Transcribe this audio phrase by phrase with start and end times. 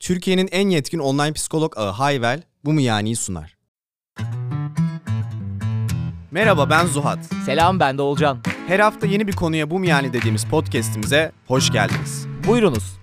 [0.00, 3.56] Türkiye'nin en yetkin online psikolog ağı Hayvel bu mu yani'yi sunar.
[6.30, 7.18] Merhaba ben Zuhat.
[7.46, 8.38] Selam ben de Olcan.
[8.68, 12.26] Her hafta yeni bir konuya bu mu yani dediğimiz podcast'imize hoş geldiniz.
[12.46, 13.00] Buyurunuz.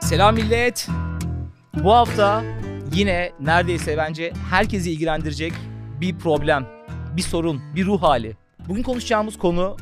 [0.00, 0.88] Selam millet.
[1.74, 2.44] Bu hafta
[2.94, 5.52] yine neredeyse bence herkesi ilgilendirecek
[6.00, 6.77] bir problem,
[7.18, 8.36] bir sorun, bir ruh hali.
[8.68, 9.76] Bugün konuşacağımız konu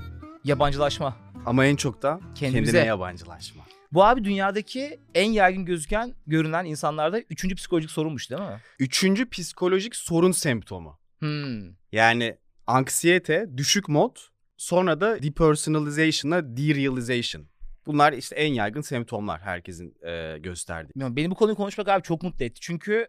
[0.44, 1.16] yabancılaşma.
[1.46, 2.72] Ama en çok da Kendimize.
[2.72, 3.64] kendine yabancılaşma.
[3.92, 8.60] Bu abi dünyadaki en yaygın gözüken, görünen insanlarda üçüncü psikolojik sorunmuş değil mi?
[8.78, 10.98] Üçüncü psikolojik sorun semptomu.
[11.18, 11.62] Hmm.
[11.92, 14.16] Yani anksiyete, düşük mod,
[14.56, 17.46] sonra da depersonalization'la derealization.
[17.86, 20.94] Bunlar işte en yaygın semptomlar herkesin e, gösterdiği.
[20.94, 22.60] Bilmiyorum, beni bu konuyu konuşmak abi çok mutlu etti.
[22.60, 23.08] Çünkü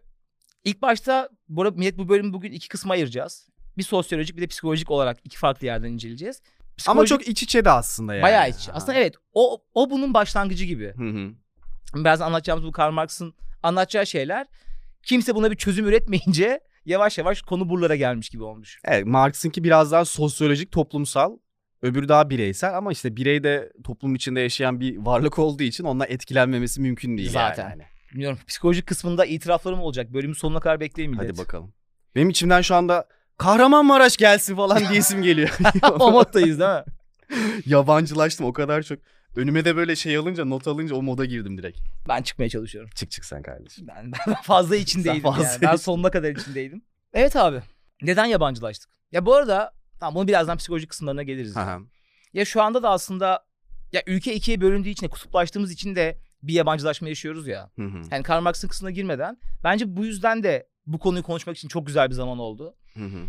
[0.64, 3.48] ilk başta bu arada millet bu bölümü bugün iki kısma ayıracağız.
[3.78, 6.42] Bir sosyolojik bir de psikolojik olarak iki farklı yerden inceleyeceğiz.
[6.86, 8.22] Ama Psikolojik- çok iç içe de aslında yani.
[8.22, 8.68] bayağı iç.
[8.68, 8.72] Ha.
[8.74, 10.92] Aslında evet o o bunun başlangıcı gibi.
[10.96, 11.30] Hı hı.
[11.94, 14.46] Biraz anlatacağımız bu Karl Marx'ın anlatacağı şeyler
[15.02, 18.78] kimse buna bir çözüm üretmeyince yavaş yavaş konu buralara gelmiş gibi olmuş.
[18.84, 21.38] Evet, Marx'ınki biraz daha sosyolojik, toplumsal.
[21.82, 26.06] Öbürü daha bireysel ama işte birey de toplum içinde yaşayan bir varlık olduğu için onunla
[26.06, 27.70] etkilenmemesi mümkün değil Zaten.
[27.70, 27.82] yani.
[28.12, 30.12] Bilmiyorum psikolojik kısmında itiraflarım olacak.
[30.12, 31.30] Bölümün sonuna kadar bekleyin millet.
[31.30, 31.72] Hadi bakalım.
[32.14, 33.08] Benim içimden şu anda
[33.38, 35.58] Kahramanmaraş gelsin falan diyesim geliyor.
[36.00, 36.84] o moddayız değil mi?
[37.66, 38.98] Yabancılaştım o kadar çok.
[39.36, 41.78] Önüme de böyle şey alınca, not alınca o moda girdim direkt.
[42.08, 42.90] Ben çıkmaya çalışıyorum.
[42.94, 43.86] Çık çık sen kardeşim.
[43.88, 45.62] Ben, ben fazla içindeydim fazla yani.
[45.62, 46.82] Ben sonuna kadar içindeydim.
[47.14, 47.62] Evet abi.
[48.02, 48.90] Neden yabancılaştık?
[49.12, 51.56] Ya bu arada tamam bunu birazdan psikolojik kısımlarına geliriz.
[51.56, 51.78] Hı.
[52.32, 53.44] Ya şu anda da aslında
[53.92, 57.70] ya ülke ikiye bölündüğü için de kutuplaştığımız için de bir yabancılaşma yaşıyoruz ya.
[57.76, 58.02] Hı hı.
[58.10, 62.08] Yani Karl Marx'ın kısmına girmeden bence bu yüzden de bu konuyu konuşmak için çok güzel
[62.10, 62.74] bir zaman oldu.
[62.94, 63.24] Hı hı.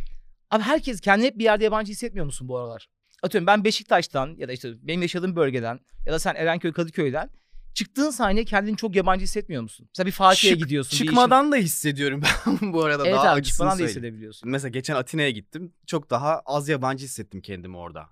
[0.52, 2.88] Abi herkes kendini hep bir yerde yabancı hissetmiyor musun bu aralar?
[3.24, 7.30] Atıyorum ben Beşiktaş'tan ya da işte benim yaşadığım bölgeden ya da sen Erenköy Kadıköy'den
[7.74, 9.88] çıktığın saniye kendini çok yabancı hissetmiyor musun?
[9.94, 10.96] Mesela bir Fatih'e Çık- gidiyorsun.
[10.96, 13.90] işin- Çıkmadan da hissediyorum ben bu arada Evet daha abi çıkmadan da söyleyeyim.
[13.98, 14.50] hissedebiliyorsun.
[14.50, 15.74] Mesela geçen Atina'ya gittim.
[15.88, 18.06] Çok daha az yabancı hissettim kendimi orada.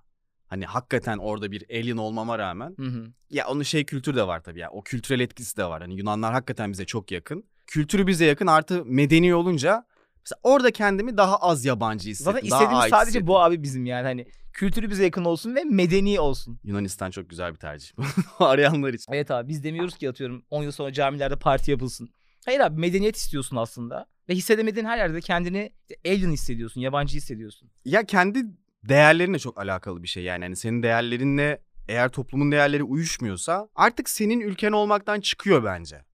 [0.46, 2.74] Hani hakikaten orada bir alien olmama rağmen.
[2.78, 3.06] Hı hı.
[3.30, 4.70] Ya onun şey kültür de var tabii ya.
[4.70, 5.82] O kültürel etkisi de var.
[5.82, 7.44] Hani Yunanlar hakikaten bize çok yakın.
[7.68, 9.86] Kültürü bize yakın artı medeni olunca
[10.24, 12.32] mesela orada kendimi daha az yabancı hissettim.
[12.32, 13.26] Zaten daha istediğimiz sadece hissettim.
[13.26, 16.60] bu abi bizim yani hani kültürü bize yakın olsun ve medeni olsun.
[16.64, 17.88] Yunanistan çok güzel bir tercih.
[18.38, 19.12] Arayanlar için.
[19.12, 22.10] Evet abi biz demiyoruz ki atıyorum 10 yıl sonra camilerde parti yapılsın.
[22.44, 24.06] Hayır abi medeniyet istiyorsun aslında.
[24.28, 25.72] Ve hissedemediğin her yerde kendini
[26.06, 27.70] alien hissediyorsun, yabancı hissediyorsun.
[27.84, 28.44] Ya kendi
[28.88, 30.44] değerlerinle çok alakalı bir şey yani.
[30.44, 36.04] Hani senin değerlerinle eğer toplumun değerleri uyuşmuyorsa artık senin ülken olmaktan çıkıyor bence.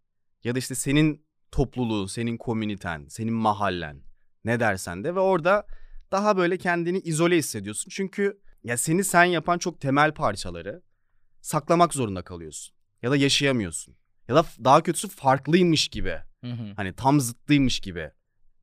[0.45, 1.24] Ya da işte senin
[1.55, 4.03] topluluğun, senin komüniten, senin mahallen
[4.45, 5.67] ne dersen de ve orada
[6.13, 7.91] daha böyle kendini izole hissediyorsun.
[7.91, 10.83] Çünkü ya seni sen yapan çok temel parçaları
[11.41, 12.75] saklamak zorunda kalıyorsun.
[13.03, 13.97] Ya da yaşayamıyorsun.
[14.29, 16.73] Ya da daha kötüsü farklıymış gibi Hı hı.
[16.77, 18.11] Hani tam zıttıymış gibi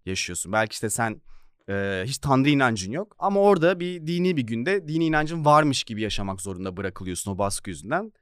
[0.06, 0.52] yaşıyorsun.
[0.52, 1.22] Belki işte sen
[1.70, 6.02] e, hiç tanrı inancın yok ama orada bir dini bir günde dini inancın varmış gibi
[6.02, 8.14] yaşamak zorunda bırakılıyorsun o baskı yüzünden.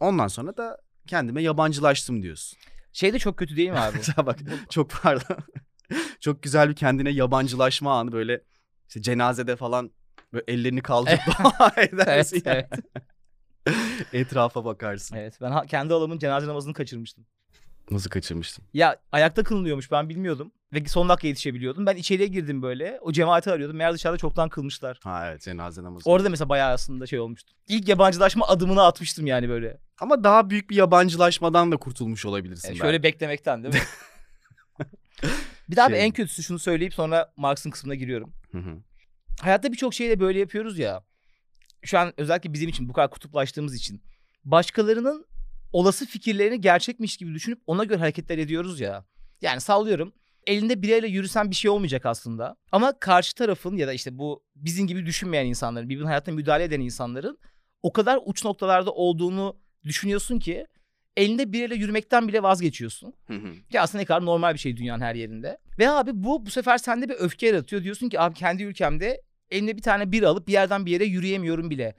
[0.00, 2.58] Ondan sonra da kendime yabancılaştım diyorsun.
[2.92, 3.98] Şey de çok kötü değil mi abi?
[4.26, 4.38] Bak
[4.70, 5.36] çok pardon.
[6.20, 8.42] çok güzel bir kendine yabancılaşma anı böyle
[8.88, 9.90] işte cenazede falan
[10.32, 12.42] böyle ellerini kaldırıp dua edersin.
[12.46, 12.84] evet, evet.
[14.12, 15.16] Etrafa bakarsın.
[15.16, 15.38] evet.
[15.40, 17.26] Ben ha- kendi halamın cenaze namazını kaçırmıştım.
[17.92, 18.64] Nasıl kaçırmıştım?
[18.74, 20.52] Ya ayakta kılınıyormuş ben bilmiyordum.
[20.72, 21.86] Ve son dakika yetişebiliyordum.
[21.86, 22.98] Ben içeriye girdim böyle.
[23.02, 23.76] O cemaati arıyordum.
[23.76, 25.00] Meğer dışarıda çoktan kılmışlar.
[25.02, 26.10] Ha evet cenaze namazı.
[26.10, 27.52] Orada mesela bayağı aslında şey olmuştu.
[27.68, 29.78] İlk yabancılaşma adımını atmıştım yani böyle.
[30.00, 32.68] Ama daha büyük bir yabancılaşmadan da kurtulmuş olabilirsin.
[32.68, 32.82] Yani belki.
[32.82, 33.80] şöyle beklemekten değil mi?
[35.70, 38.32] bir daha bir Şey- en kötüsü şunu söyleyip sonra Marx'ın kısmına giriyorum.
[38.52, 38.78] Hı hı.
[39.40, 41.04] Hayatta birçok şeyi de böyle yapıyoruz ya.
[41.82, 44.02] Şu an özellikle bizim için bu kadar kutuplaştığımız için.
[44.44, 45.26] Başkalarının
[45.72, 49.04] olası fikirlerini gerçekmiş gibi düşünüp ona göre hareketler ediyoruz ya.
[49.40, 50.12] Yani sallıyorum.
[50.46, 52.56] Elinde bireyle yürüsen bir şey olmayacak aslında.
[52.72, 56.80] Ama karşı tarafın ya da işte bu bizim gibi düşünmeyen insanların, birbirinin hayatına müdahale eden
[56.80, 57.38] insanların
[57.82, 60.66] o kadar uç noktalarda olduğunu düşünüyorsun ki
[61.16, 63.14] elinde bireyle yürümekten bile vazgeçiyorsun.
[63.26, 63.52] Hı hı.
[63.70, 65.58] Ki aslında ne kadar normal bir şey dünyanın her yerinde.
[65.78, 67.84] Ve abi bu bu sefer sende bir öfke yaratıyor.
[67.84, 71.70] Diyorsun ki abi kendi ülkemde elimde bir tane bir alıp bir yerden bir yere yürüyemiyorum
[71.70, 71.94] bile.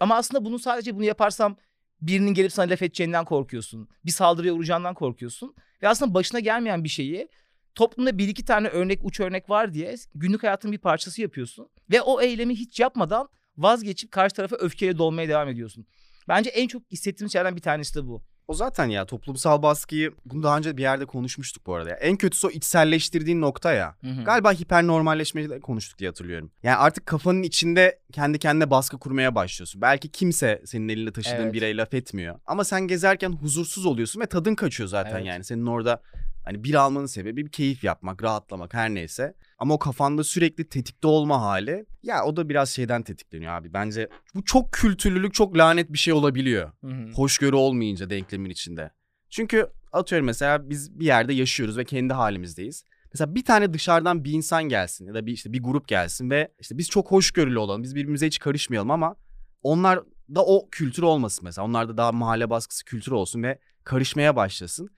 [0.00, 1.56] Ama aslında bunu sadece bunu yaparsam
[2.02, 3.88] birinin gelip sana laf edeceğinden korkuyorsun.
[4.04, 5.54] Bir saldırıya uğrayacağından korkuyorsun.
[5.82, 7.28] Ve aslında başına gelmeyen bir şeyi
[7.74, 11.68] toplumda bir iki tane örnek uç örnek var diye günlük hayatın bir parçası yapıyorsun.
[11.90, 15.86] Ve o eylemi hiç yapmadan vazgeçip karşı tarafa öfkeyle dolmaya devam ediyorsun.
[16.28, 18.22] Bence en çok hissettiğim şeylerden bir tanesi de bu.
[18.48, 21.90] O zaten ya toplumsal baskıyı bunu daha önce bir yerde konuşmuştuk bu arada.
[21.90, 21.96] ya.
[21.96, 23.96] En kötüsü o içselleştirdiğin nokta ya.
[24.00, 24.24] Hı hı.
[24.24, 26.50] Galiba hipernormalleşmeyi de konuştuk diye hatırlıyorum.
[26.62, 29.80] Yani artık kafanın içinde kendi kendine baskı kurmaya başlıyorsun.
[29.82, 31.52] Belki kimse senin elinde taşıdığın Evet.
[31.52, 32.38] bireye laf etmiyor.
[32.46, 35.26] Ama sen gezerken huzursuz oluyorsun ve tadın kaçıyor zaten Evet.
[35.26, 35.44] yani.
[35.44, 36.02] Senin orada
[36.44, 39.34] hani bir almanın sebebi bir keyif yapmak, rahatlamak her neyse.
[39.58, 43.72] Ama o kafanda sürekli tetikte olma hali ya o da biraz şeyden tetikleniyor abi.
[43.72, 47.12] Bence bu çok kültürlülük çok lanet bir şey olabiliyor Hı hı.
[47.14, 48.90] hoşgörü olmayınca denklemin içinde.
[49.30, 52.84] Çünkü atıyorum mesela biz bir yerde yaşıyoruz ve kendi halimizdeyiz.
[53.14, 56.52] Mesela bir tane dışarıdan bir insan gelsin ya da bir işte bir grup gelsin ve
[56.60, 57.82] işte biz çok hoşgörülü olalım.
[57.82, 59.16] Biz birbirimize hiç karışmayalım ama
[59.62, 60.00] onlar
[60.34, 61.66] da o kültür olmasın mesela.
[61.66, 64.88] Onlarda daha mahalle baskısı kültürü olsun ve karışmaya başlasın.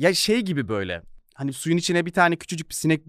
[0.00, 1.02] Ya şey gibi böyle.
[1.34, 3.02] Hani suyun içine bir tane küçücük bir sinek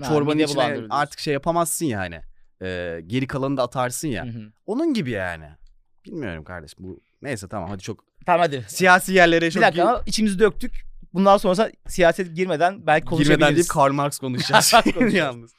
[0.00, 2.20] Ha, çorbanın mide içine artık şey yapamazsın yani.
[2.62, 4.24] Ee, geri kalanını da atarsın ya.
[4.24, 4.52] Hı hı.
[4.66, 5.48] Onun gibi yani.
[6.06, 7.00] Bilmiyorum kardeşim bu.
[7.22, 8.64] Neyse tamam hadi çok Tamam hadi.
[8.68, 10.84] siyasi yerlere Bir çok dakika gir- ama içimizi döktük.
[11.14, 13.38] Bundan sonra siyaset girmeden belki konuşabiliriz.
[13.38, 14.70] girmeden deyip Karl Marx konuşacağız.
[14.72, 15.14] Karl Marx konuşacağız.
[15.14, 15.54] Yalnız.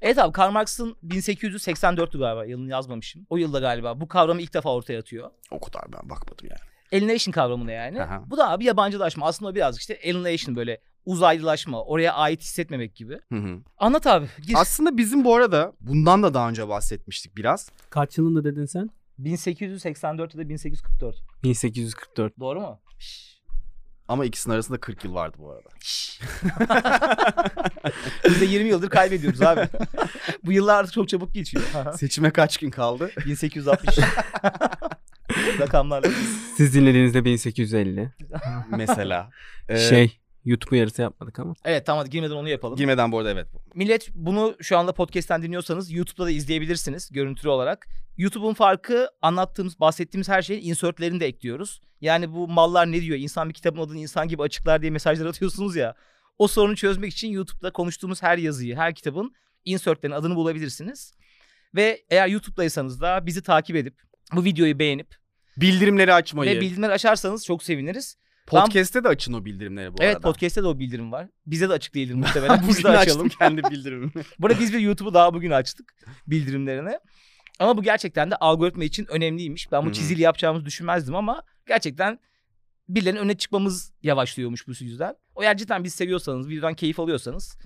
[0.00, 3.26] Evet abi Karl Marx'ın 1884'tü galiba yılını yazmamışım.
[3.30, 5.30] O yılda galiba bu kavramı ilk defa ortaya atıyor.
[5.50, 6.73] O kadar ben bakmadım yani.
[6.92, 8.02] Alienation kavramını yani.
[8.02, 8.22] Aha.
[8.26, 9.26] Bu da abi yabancılaşma.
[9.26, 11.82] Aslında o birazcık işte alienation böyle uzaylılaşma.
[11.84, 13.18] Oraya ait hissetmemek gibi.
[13.32, 13.58] Hı hı.
[13.78, 14.26] Anlat abi.
[14.46, 14.54] Gir.
[14.56, 17.70] Aslında bizim bu arada bundan da daha önce bahsetmiştik biraz.
[17.90, 18.90] Kaç yılında dedin sen?
[19.18, 21.16] 1884 ya da 1844.
[21.42, 22.40] 1844.
[22.40, 22.80] Doğru mu?
[24.08, 25.68] Ama ikisinin arasında 40 yıl vardı bu arada.
[28.24, 29.68] Biz de 20 yıldır kaybediyoruz abi.
[30.44, 31.64] Bu yıllar artık çok çabuk geçiyor.
[31.98, 33.10] Seçime kaç gün kaldı?
[33.26, 33.98] 1860.
[35.66, 36.10] Rakamlarla.
[36.56, 38.12] Siz dinlediğinizde 1850.
[38.70, 39.30] Mesela.
[39.68, 41.54] Ee, Şey YouTube uyarısı yapmadık ama.
[41.64, 42.76] Evet tamam hadi girmeden onu yapalım.
[42.76, 43.46] Girmeden bu arada evet.
[43.74, 47.86] Millet bunu şu anda podcast'ten dinliyorsanız YouTube'da da izleyebilirsiniz görüntülü olarak.
[48.16, 51.80] YouTube'un farkı anlattığımız, bahsettiğimiz her şeyin insertlerini de ekliyoruz.
[52.00, 53.18] Yani bu mallar ne diyor?
[53.18, 55.94] İnsan bir kitabın adını insan gibi açıklar diye mesajlar atıyorsunuz ya.
[56.38, 59.34] O sorunu çözmek için YouTube'da konuştuğumuz her yazıyı, her kitabın
[59.64, 61.14] insertlerinin adını bulabilirsiniz.
[61.74, 63.94] Ve eğer YouTube'daysanız da bizi takip edip
[64.32, 65.14] bu videoyu beğenip
[65.56, 66.56] Bildirimleri açmayı.
[66.56, 68.16] ve bildirimleri açarsanız çok seviniriz.
[68.46, 70.28] Podcast'te de açın o bildirimleri bu evet arada.
[70.28, 71.28] podcast'te de o bildirim var.
[71.46, 72.64] Bize de açık değildir muhtemelen.
[72.68, 73.28] Biz de açalım.
[73.28, 74.12] kendi bildirimimi.
[74.38, 75.94] Burada biz bir YouTube'u daha bugün açtık
[76.26, 76.98] bildirimlerine.
[77.58, 79.72] Ama bu gerçekten de algoritma için önemliymiş.
[79.72, 82.18] Ben bu çizili yapacağımızı düşünmezdim ama gerçekten
[82.88, 85.14] birilerinin öne çıkmamız yavaşlıyormuş bu yüzden.
[85.34, 87.58] O eğer cidden bizi seviyorsanız, videodan keyif alıyorsanız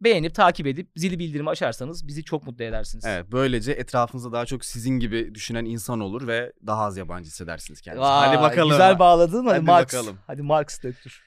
[0.00, 3.04] beğenip takip edip zili bildirimi açarsanız bizi çok mutlu edersiniz.
[3.06, 7.80] Evet böylece etrafınızda daha çok sizin gibi düşünen insan olur ve daha az yabancı hissedersiniz
[7.80, 8.08] kendinizi.
[8.08, 8.70] Vay, Hadi bakalım.
[8.70, 9.44] Güzel bağladın.
[9.46, 9.84] Hadi, Hadi Marx.
[9.84, 10.18] bakalım.
[10.26, 11.22] Hadi Marx döktür.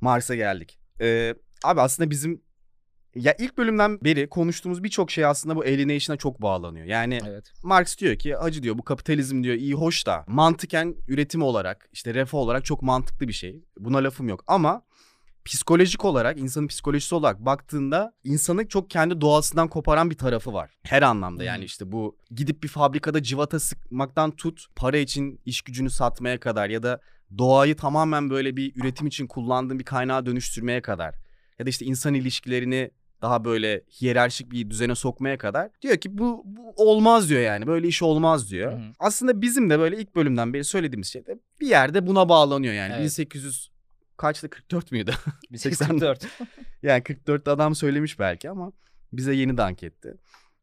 [0.00, 0.78] Mars'a geldik.
[1.00, 1.34] Ee,
[1.64, 2.42] abi aslında bizim
[3.14, 6.86] ya ilk bölümden beri konuştuğumuz birçok şey aslında bu alienation'a çok bağlanıyor.
[6.86, 7.52] Yani Evet.
[7.62, 12.14] Marx diyor ki acı diyor bu kapitalizm diyor iyi hoş da mantıken üretim olarak işte
[12.14, 13.64] refah olarak çok mantıklı bir şey.
[13.78, 14.82] Buna lafım yok ama
[15.46, 20.70] psikolojik olarak insanın psikolojisi olarak baktığında insanı çok kendi doğasından koparan bir tarafı var.
[20.82, 25.90] Her anlamda yani işte bu gidip bir fabrikada civata sıkmaktan tut para için iş gücünü
[25.90, 27.00] satmaya kadar ya da
[27.38, 31.14] doğayı tamamen böyle bir üretim için kullandığın bir kaynağa dönüştürmeye kadar
[31.58, 32.90] ya da işte insan ilişkilerini
[33.22, 37.88] daha böyle hiyerarşik bir düzene sokmaya kadar diyor ki bu, bu olmaz diyor yani böyle
[37.88, 38.72] iş olmaz diyor.
[38.72, 38.92] Hı hı.
[38.98, 42.92] Aslında bizim de böyle ilk bölümden beri söylediğimiz şey de bir yerde buna bağlanıyor yani.
[42.92, 43.02] Evet.
[43.02, 43.75] 1800
[44.16, 45.14] kaçtı 44 müydü?
[45.52, 46.26] 1844.
[46.82, 48.72] yani 44'te adam söylemiş belki ama
[49.12, 50.14] bize yeni dank etti.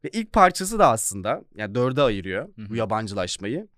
[0.04, 2.70] Ve ilk parçası da aslında yani dörde ayırıyor Hı hı.
[2.70, 3.68] bu yabancılaşmayı.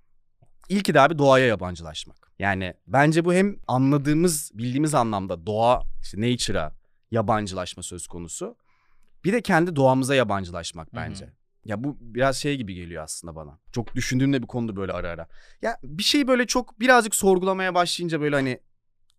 [0.69, 2.33] İlki de abi doğaya yabancılaşmak.
[2.39, 6.73] Yani bence bu hem anladığımız, bildiğimiz anlamda doğa, işte nature'a
[7.11, 8.57] yabancılaşma söz konusu.
[9.25, 11.33] Bir de kendi doğamıza yabancılaşmak bence.
[11.65, 13.59] Ya bu biraz şey gibi geliyor aslında bana.
[13.73, 15.27] Çok düşündüğümde bir konuda böyle ara ara.
[15.63, 18.61] Ya bir şeyi böyle çok birazcık sorgulamaya başlayınca böyle hani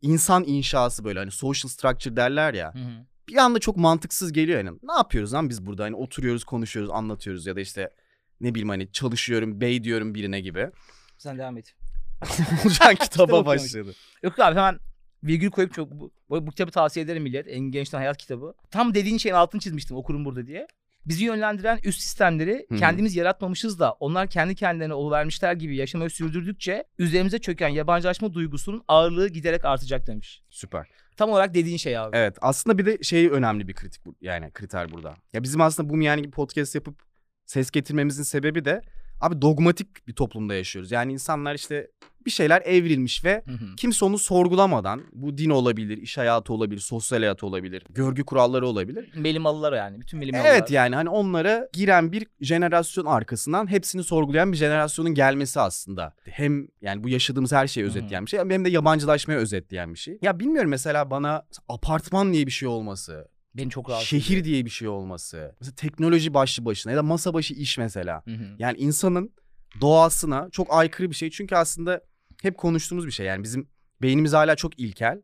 [0.01, 2.73] insan inşası böyle hani social structure derler ya.
[2.73, 3.05] Hı hı.
[3.27, 4.79] Bir anda çok mantıksız geliyor yani.
[4.83, 5.83] Ne yapıyoruz lan biz burada?
[5.83, 7.93] Hani oturuyoruz, konuşuyoruz, anlatıyoruz ya da işte
[8.41, 10.69] ne bileyim hani çalışıyorum, bey diyorum birine gibi.
[11.17, 11.75] Sen devam et.
[12.65, 13.93] Olacak kitaba başladı.
[14.23, 14.79] Yok abi hemen
[15.23, 17.47] virgül koyup çok bu, bu kitabı tavsiye ederim millet.
[17.47, 18.53] En gençten hayat kitabı.
[18.71, 20.67] Tam dediğin şeyin altını çizmiştim okurum burada diye.
[21.07, 22.79] Bizi yönlendiren üst sistemleri Hı hı.
[22.79, 29.27] kendimiz yaratmamışız da onlar kendi kendilerine oluvermişler gibi yaşamayı sürdürdükçe üzerimize çöken yabancılaşma duygusunun ağırlığı
[29.27, 30.43] giderek artacak demiş.
[30.49, 30.87] Süper.
[31.17, 32.17] Tam olarak dediğin şey abi.
[32.17, 35.15] Evet aslında bir de şey önemli bir kritik yani kriter burada.
[35.33, 37.01] Ya bizim aslında bu yani gibi podcast yapıp
[37.45, 38.81] ses getirmemizin sebebi de
[39.21, 40.91] abi dogmatik bir toplumda yaşıyoruz.
[40.91, 41.87] Yani insanlar işte
[42.27, 43.75] bir şeyler evrilmiş ve Hı hı.
[43.77, 49.09] kimse onu sorgulamadan bu din olabilir, iş hayatı olabilir, sosyal hayat olabilir, görgü kuralları olabilir.
[49.15, 50.01] Melimalılar yani.
[50.01, 50.49] Bütün melimalılar.
[50.49, 56.13] Evet yani hani onlara giren bir jenerasyon arkasından hepsini sorgulayan bir jenerasyonun gelmesi aslında.
[56.23, 60.17] Hem yani bu yaşadığımız her şeyi özetleyen bir şey hem de yabancılaşmayı özetleyen bir şey.
[60.21, 64.45] Ya bilmiyorum mesela bana apartman diye bir şey olması, Beni çok rahatsız şehir ediyor.
[64.45, 68.21] diye bir şey olması, mesela teknoloji başlı başına ya da masa başı iş mesela.
[68.25, 68.43] Hı hı.
[68.59, 69.33] Yani insanın
[69.81, 71.29] doğasına çok aykırı bir şey.
[71.29, 72.01] Çünkü aslında
[72.47, 73.25] hep konuştuğumuz bir şey.
[73.25, 73.67] Yani bizim
[74.01, 75.21] beynimiz hala çok ilkel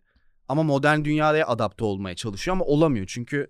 [0.48, 3.06] ama modern dünyaya adapte olmaya çalışıyor ama olamıyor.
[3.08, 3.50] Çünkü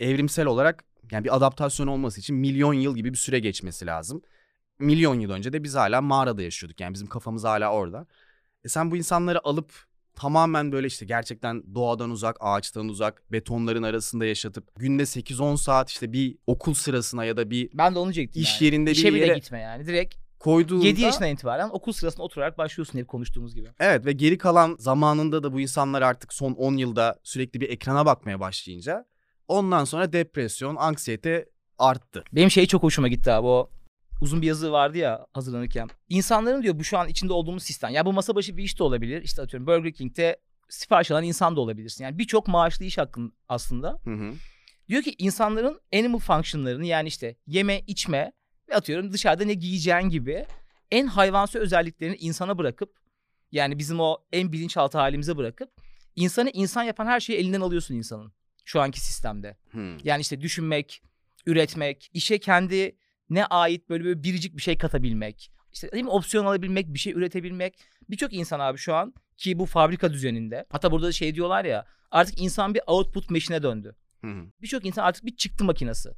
[0.00, 4.22] evrimsel olarak yani bir adaptasyon olması için milyon yıl gibi bir süre geçmesi lazım.
[4.78, 6.80] Milyon yıl önce de biz hala mağarada yaşıyorduk.
[6.80, 8.06] Yani bizim kafamız hala orada.
[8.64, 9.72] E sen bu insanları alıp
[10.14, 16.12] tamamen böyle işte gerçekten doğadan uzak, ağaçtan uzak, betonların arasında yaşatıp günde 8-10 saat işte
[16.12, 18.64] bir okul sırasına ya da bir Ben de onu diyecektim iş yani.
[18.64, 19.86] yerinde bir İşe bile yere gitme yani.
[19.86, 23.68] Direkt koyduğunda 7 yaşından itibaren okul sırasında oturarak başlıyorsun hep konuştuğumuz gibi.
[23.80, 28.06] Evet ve geri kalan zamanında da bu insanlar artık son 10 yılda sürekli bir ekrana
[28.06, 29.06] bakmaya başlayınca
[29.48, 31.46] ondan sonra depresyon, anksiyete
[31.78, 32.24] arttı.
[32.32, 33.70] Benim şey çok hoşuma gitti abi o
[34.20, 35.88] uzun bir yazı vardı ya hazırlanırken.
[36.08, 37.90] İnsanların diyor bu şu an içinde olduğumuz sistem.
[37.90, 39.22] Ya bu masa başı bir iş de olabilir.
[39.22, 40.36] İşte atıyorum Burger King'te
[40.68, 42.04] sipariş alan insan da olabilirsin.
[42.04, 43.98] Yani birçok maaşlı iş hakkın aslında.
[44.04, 44.32] Hı hı.
[44.88, 48.32] Diyor ki insanların animal functionlarını yani işte yeme, içme
[48.74, 50.46] atıyorum dışarıda ne giyeceğin gibi
[50.90, 52.96] en hayvansı özelliklerini insana bırakıp
[53.52, 55.70] yani bizim o en bilinçaltı halimize bırakıp
[56.16, 58.32] insanı insan yapan her şeyi elinden alıyorsun insanın
[58.64, 59.56] şu anki sistemde.
[59.72, 59.96] Hı.
[60.04, 61.02] Yani işte düşünmek,
[61.46, 62.96] üretmek, işe kendi
[63.30, 65.52] ne ait böyle, böyle biricik bir şey katabilmek.
[65.72, 66.10] İşte değil mi?
[66.10, 67.78] Opsiyon alabilmek, bir şey üretebilmek.
[68.10, 70.66] Birçok insan abi şu an ki bu fabrika düzeninde.
[70.70, 73.96] Hatta burada da şey diyorlar ya artık insan bir output machine'e döndü.
[74.62, 76.10] Birçok insan artık bir çıktı makinesi.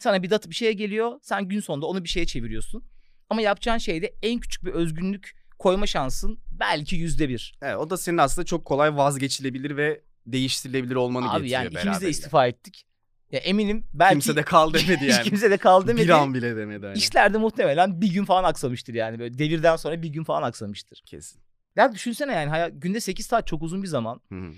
[0.00, 1.18] Sana bir data bir şeye geliyor.
[1.22, 2.84] Sen gün sonunda onu bir şeye çeviriyorsun.
[3.30, 7.58] Ama yapacağın şeyde en küçük bir özgünlük koyma şansın belki yüzde bir.
[7.62, 12.00] Evet, o da senin aslında çok kolay vazgeçilebilir ve değiştirilebilir olmanı Abi getiriyor yani ikimiz
[12.00, 12.86] de istifa ettik.
[13.32, 15.22] Ya eminim belki Kimse de kal demedi yani.
[15.22, 16.04] kimse de kaldı demedi.
[16.04, 16.98] Bir an bile demedi hani.
[16.98, 19.18] İşler de muhtemelen bir gün falan aksamıştır yani.
[19.18, 21.02] Böyle devirden sonra bir gün falan aksamıştır.
[21.06, 21.40] Kesin.
[21.76, 24.20] Ya düşünsene yani hayat, günde 8 saat çok uzun bir zaman.
[24.28, 24.52] Hı hı.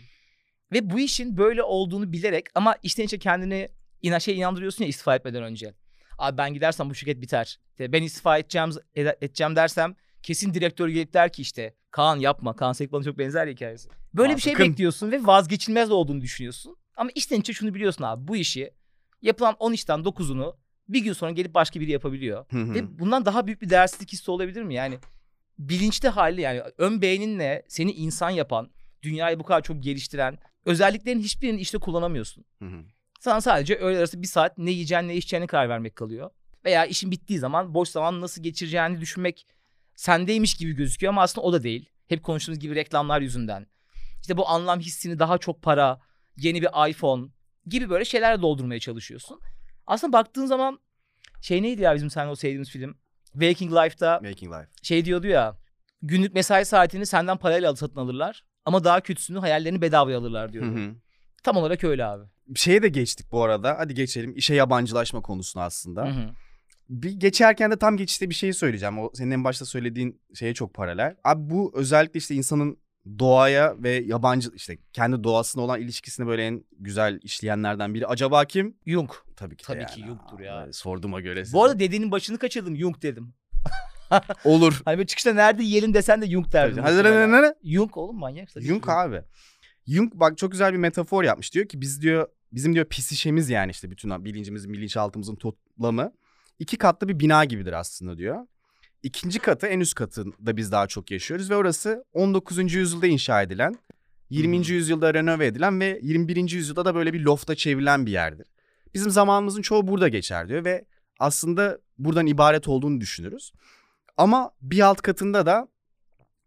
[0.73, 3.69] Ve bu işin böyle olduğunu bilerek ama içten içe kendini
[4.03, 5.75] ina şey inandırıyorsun ya istifa etmeden önce.
[6.19, 7.59] Abi ben gidersem bu şirket biter.
[7.71, 12.57] İşte ben istifa edeceğim, ede- edeceğim dersem kesin direktör gelip der ki işte Kaan yapma.
[12.57, 13.89] Kaan Sekban'a çok benzer hikayesi.
[14.15, 14.69] Böyle Aa, bir şey sakın.
[14.71, 16.77] bekliyorsun ve vazgeçilmez olduğunu düşünüyorsun.
[16.97, 18.71] Ama içten içe şunu biliyorsun abi bu işi
[19.23, 20.57] yapılan 10 işten 9'unu
[20.89, 22.45] bir gün sonra gelip başka biri yapabiliyor.
[22.51, 22.75] Hı hı.
[22.75, 24.75] Ve bundan daha büyük bir değersizlik hissi olabilir mi?
[24.75, 24.99] Yani
[25.59, 28.71] bilinçli hali yani ön beyninle seni insan yapan,
[29.03, 32.45] dünyayı bu kadar çok geliştiren özelliklerin hiçbirini işte kullanamıyorsun.
[32.59, 32.85] Hı hı.
[33.21, 36.31] Sana sadece öğle arası bir saat ne yiyeceğin ne içeceğine karar vermek kalıyor.
[36.65, 39.47] Veya işin bittiği zaman boş zaman nasıl geçireceğini düşünmek
[39.95, 41.91] sendeymiş gibi gözüküyor ama aslında o da değil.
[42.09, 43.67] Hep konuştuğumuz gibi reklamlar yüzünden.
[44.21, 46.01] İşte bu anlam hissini daha çok para,
[46.37, 47.27] yeni bir iPhone
[47.67, 49.41] gibi böyle şeylerle doldurmaya çalışıyorsun.
[49.87, 50.79] Aslında baktığın zaman
[51.43, 52.99] şey neydi ya bizim seninle o sevdiğimiz film?
[53.33, 54.69] Waking Life'da Making life.
[54.83, 55.57] şey diyordu ya
[56.03, 60.77] günlük mesai saatini senden parayla satın alırlar ama daha kötüsünü hayallerini bedavaya alırlar Hı diyordu.
[60.77, 60.95] hı.
[61.43, 62.25] Tam olarak öyle abi.
[62.55, 63.79] Şeye de geçtik bu arada.
[63.79, 64.33] Hadi geçelim.
[64.37, 66.05] İşe yabancılaşma konusuna aslında.
[66.07, 66.31] Hı hı.
[66.89, 68.99] Bir geçerken de tam geçişte bir şey söyleyeceğim.
[68.99, 71.17] O senin en başta söylediğin şeye çok paralel.
[71.25, 72.79] Abi bu özellikle işte insanın
[73.19, 78.07] doğaya ve yabancı işte kendi doğasına olan ilişkisini böyle en güzel işleyenlerden biri.
[78.07, 78.77] Acaba kim?
[78.87, 79.11] Jung.
[79.37, 79.91] Tabii ki Tabii yani.
[79.91, 80.57] ki Jung'tur ya.
[80.57, 81.45] Aa, Sorduğuma göre.
[81.45, 81.57] size.
[81.57, 83.35] Bu arada dedenin başını kaçırdım Jung dedim.
[84.45, 84.81] olur.
[84.85, 86.83] Hani böyle çıkışta nerede yiyelim desen de Jung derdim.
[86.83, 87.55] Hadi?
[87.65, 88.49] Jung oğlum manyak.
[88.61, 89.23] Jung abi.
[89.87, 91.55] Jung bak çok güzel bir metafor yapmış.
[91.55, 96.13] Diyor ki biz diyor bizim diyor psişemiz yani işte bütün bilincimizin bilinçaltımızın toplamı
[96.59, 98.47] iki katlı bir bina gibidir aslında diyor.
[99.03, 102.75] İkinci katı en üst katında biz daha çok yaşıyoruz ve orası 19.
[102.75, 103.75] yüzyılda inşa edilen,
[104.31, 104.57] 20.
[104.57, 104.75] Hmm.
[104.75, 106.51] yüzyılda renove edilen ve 21.
[106.51, 108.47] yüzyılda da böyle bir lofta çevrilen bir yerdir.
[108.95, 110.85] Bizim zamanımızın çoğu burada geçer diyor ve
[111.19, 113.53] aslında buradan ibaret olduğunu düşünürüz.
[114.17, 115.69] Ama bir alt katında da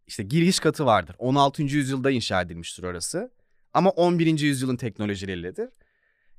[0.10, 1.16] işte giriş katı vardır.
[1.20, 1.64] 16.
[1.64, 3.32] yüzyılda inşa edilmiştir orası.
[3.74, 4.40] Ama 11.
[4.40, 5.70] yüzyılın teknolojileridir.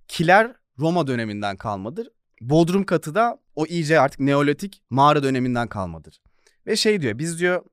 [0.09, 2.09] Kiler Roma döneminden kalmadır.
[2.41, 6.21] Bodrum katı da o iyice artık Neolitik mağara döneminden kalmadır.
[6.67, 7.65] Ve şey diyor biz diyor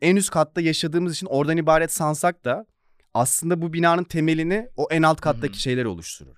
[0.00, 2.66] en üst katta yaşadığımız için oradan ibaret sansak da
[3.14, 5.60] aslında bu binanın temelini o en alt kattaki Hı hı.
[5.60, 6.36] şeyler oluşturur.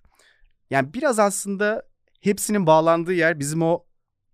[0.71, 1.83] Yani biraz aslında
[2.21, 3.85] hepsinin bağlandığı yer bizim o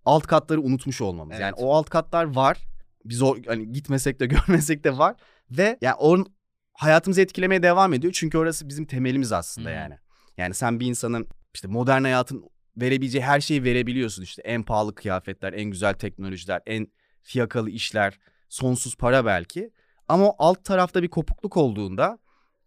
[0.04, 1.40] alt katları unutmuş olmamız.
[1.40, 1.64] Yani Evet.
[1.66, 2.58] o alt katlar var.
[3.04, 5.16] Biz o hani gitmesek de görmesek de var
[5.50, 6.34] ve yani onun
[6.74, 8.12] hayatımızı etkilemeye devam ediyor.
[8.12, 9.74] Çünkü orası bizim temelimiz aslında hı.
[9.74, 9.98] yani.
[10.36, 12.44] Yani sen bir insanın işte modern hayatın
[12.76, 14.42] verebileceği her şeyi verebiliyorsun işte.
[14.42, 16.88] En pahalı kıyafetler, en güzel teknolojiler, en
[17.22, 18.18] fiyakalı işler,
[18.48, 19.70] sonsuz para belki.
[20.08, 22.18] Ama o alt tarafta bir kopukluk olduğunda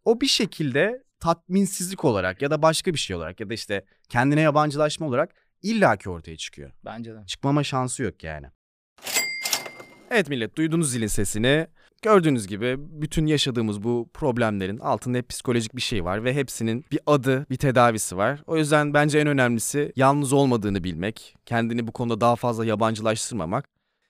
[0.06, 4.42] o bir şekilde tatminsizlik olarak ya da başka bir şey olarak ya da işte kendine
[4.42, 6.72] yabancılaşma olarak illaki ortaya çıkıyor.
[6.86, 7.26] Bence de.
[7.26, 8.48] Çıkmama şansı yok yani.
[10.12, 11.68] Evet millet duydunuz zilin sesini.
[12.02, 17.00] Gördüğünüz gibi bütün yaşadığımız bu problemlerin altında hep psikolojik bir şey var ve hepsinin bir
[17.06, 18.44] adı, bir tedavisi var.
[18.48, 23.70] O yüzden bence en önemlisi yalnız olmadığını bilmek, kendini bu konuda daha fazla yabancılaştırmamak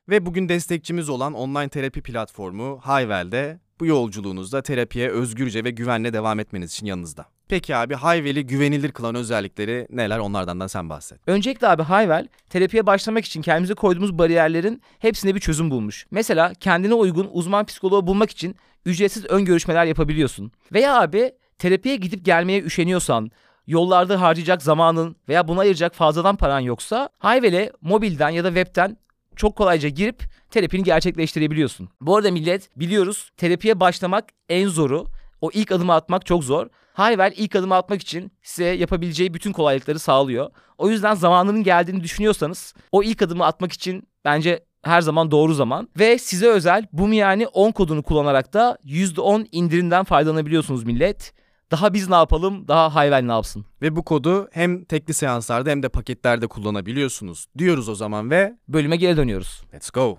[0.10, 6.40] ve bugün destekçimiz olan online terapi platformu Hayvel'de bu yolculuğunuzda terapiye özgürce ve güvenle devam
[6.40, 7.26] etmeniz için yanınızda.
[7.50, 11.20] Peki abi Hayvel'i güvenilir kılan özellikleri neler onlardan da sen bahset.
[11.28, 16.06] Öncelikle abi Hayvel terapiye başlamak için kendimize koyduğumuz bariyerlerin hepsine bir çözüm bulmuş.
[16.12, 20.52] Mesela kendine uygun uzman psikoloğu bulmak için ücretsiz ön görüşmeler yapabiliyorsun.
[20.74, 23.32] Veya abi terapiye gidip gelmeye üşeniyorsan,
[23.68, 28.98] yollarda harcayacak zamanın veya buna ayıracak fazladan paran yoksa Hayvel'e mobilden ya da webten
[29.36, 31.90] çok kolayca girip terapini gerçekleştirebiliyorsun.
[32.02, 35.08] Bu arada millet biliyoruz terapiye başlamak en zoru.
[35.42, 36.68] O ilk adımı atmak çok zor.
[36.94, 40.50] Hayvel ilk adımı atmak için size yapabileceği bütün kolaylıkları sağlıyor.
[40.78, 45.90] O yüzden zamanının geldiğini düşünüyorsanız o ilk adımı atmak için bence her zaman doğru zaman.
[46.00, 51.34] Ve size özel bu yani 10 kodunu kullanarak da %10 indirimden faydalanabiliyorsunuz millet.
[51.72, 53.66] Daha biz ne yapalım, daha Hayvel ne yapsın?
[53.82, 58.96] Ve bu kodu hem tekli seanslarda hem de paketlerde kullanabiliyorsunuz diyoruz o zaman ve Bölüme
[58.96, 59.64] geri dönüyoruz.
[59.74, 60.18] let's go.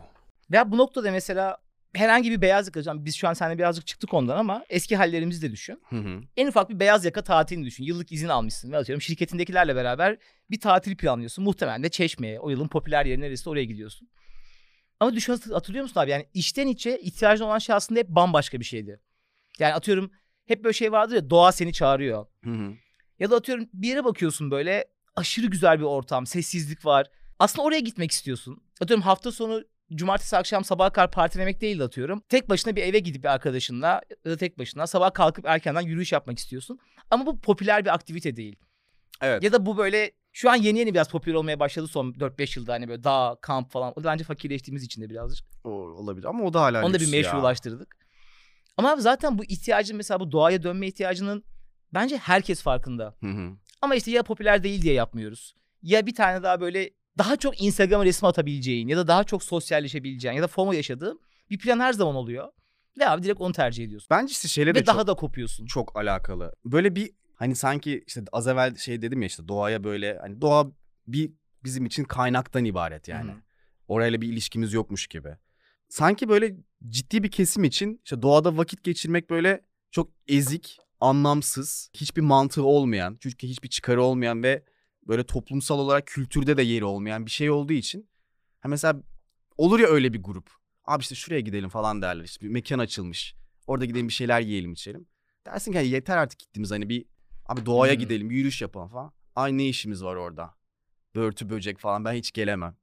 [0.50, 1.56] Veya bu noktada mesela
[1.94, 5.42] herhangi bir beyaz yaka, hocam biz şu an seninle birazcık çıktık ondan ama eski hallerimizi
[5.42, 5.82] de düşün.
[5.88, 6.20] Hı hı.
[6.36, 7.84] En ufak bir beyaz yaka tatilini düşün.
[7.84, 10.18] Yıllık izin almışsın ve atıyorum şirketindekilerle beraber
[10.50, 11.44] bir tatil planlıyorsun.
[11.44, 14.08] Muhtemelen de Çeşme'ye, o yılın popüler yeri neresi oraya gidiyorsun.
[15.00, 16.10] Ama düşün hatır- hatırlıyor musun abi?
[16.10, 19.00] Yani içten içe ihtiyacın olan şey aslında hep bambaşka bir şeydi.
[19.58, 20.10] Yani atıyorum
[20.46, 22.26] hep böyle şey vardır ya doğa seni çağırıyor.
[22.44, 22.72] Hı hı.
[23.18, 24.84] Ya da atıyorum bir yere bakıyorsun böyle
[25.16, 27.06] aşırı güzel bir ortam, sessizlik var.
[27.38, 28.62] Aslında oraya gitmek istiyorsun.
[28.80, 29.64] Atıyorum hafta sonu
[29.94, 32.22] cumartesi akşam sabaha kadar partilemek değil de atıyorum.
[32.28, 36.12] Tek başına bir eve gidip bir arkadaşınla ya da tek başına sabah kalkıp erkenden yürüyüş
[36.12, 36.78] yapmak istiyorsun.
[37.10, 38.56] Ama bu popüler bir aktivite değil.
[39.22, 39.42] Evet.
[39.42, 42.72] Ya da bu böyle şu an yeni yeni biraz popüler olmaya başladı son 4-5 yılda
[42.72, 43.92] hani böyle dağ, kamp falan.
[43.96, 45.46] O da bence fakirleştiğimiz için de birazcık.
[45.64, 47.20] O, olabilir ama o da hala Onu da bir lüks ya.
[47.20, 47.96] meşrulaştırdık.
[48.76, 51.44] Ama abi zaten bu ihtiyacın mesela bu doğaya dönme ihtiyacının
[51.94, 53.14] bence herkes farkında.
[53.20, 53.50] Hı hı.
[53.82, 55.54] Ama işte ya popüler değil diye yapmıyoruz.
[55.82, 60.34] Ya bir tane daha böyle daha çok Instagram resmi atabileceğin ya da daha çok sosyalleşebileceğin
[60.34, 61.20] ya da FOMO yaşadığın
[61.50, 62.48] bir plan her zaman oluyor.
[62.98, 64.06] Ve abi direkt onu tercih ediyorsun.
[64.10, 65.66] Bence işte şeyle de Ve daha çok, da kopuyorsun.
[65.66, 66.52] çok alakalı.
[66.64, 70.66] Böyle bir hani sanki işte az evvel şey dedim ya işte doğaya böyle hani doğa
[71.06, 71.32] bir
[71.64, 73.30] bizim için kaynaktan ibaret yani.
[73.30, 73.36] Hı.
[73.88, 75.36] Orayla bir ilişkimiz yokmuş gibi.
[75.88, 76.56] Sanki böyle
[76.88, 83.16] ciddi bir kesim için işte doğada vakit geçirmek böyle çok ezik, anlamsız, hiçbir mantığı olmayan,
[83.20, 84.62] çünkü hiçbir çıkarı olmayan ve
[85.08, 88.08] böyle toplumsal olarak kültürde de yeri olmayan bir şey olduğu için.
[88.60, 89.02] Ha mesela
[89.56, 90.50] olur ya öyle bir grup.
[90.84, 92.24] Abi işte şuraya gidelim falan derler.
[92.24, 93.34] İşte bir mekan açılmış.
[93.66, 95.06] Orada gidelim bir şeyler yiyelim içelim.
[95.46, 97.04] Dersin ki "Ya yeter artık gittiğimiz hani bir
[97.46, 98.00] abi doğaya Hmm.
[98.00, 99.12] gidelim yürüyüş yapalım falan.
[99.36, 100.54] Ay ne işimiz var orada.
[101.14, 102.76] Börtü böcek falan ben hiç gelemem.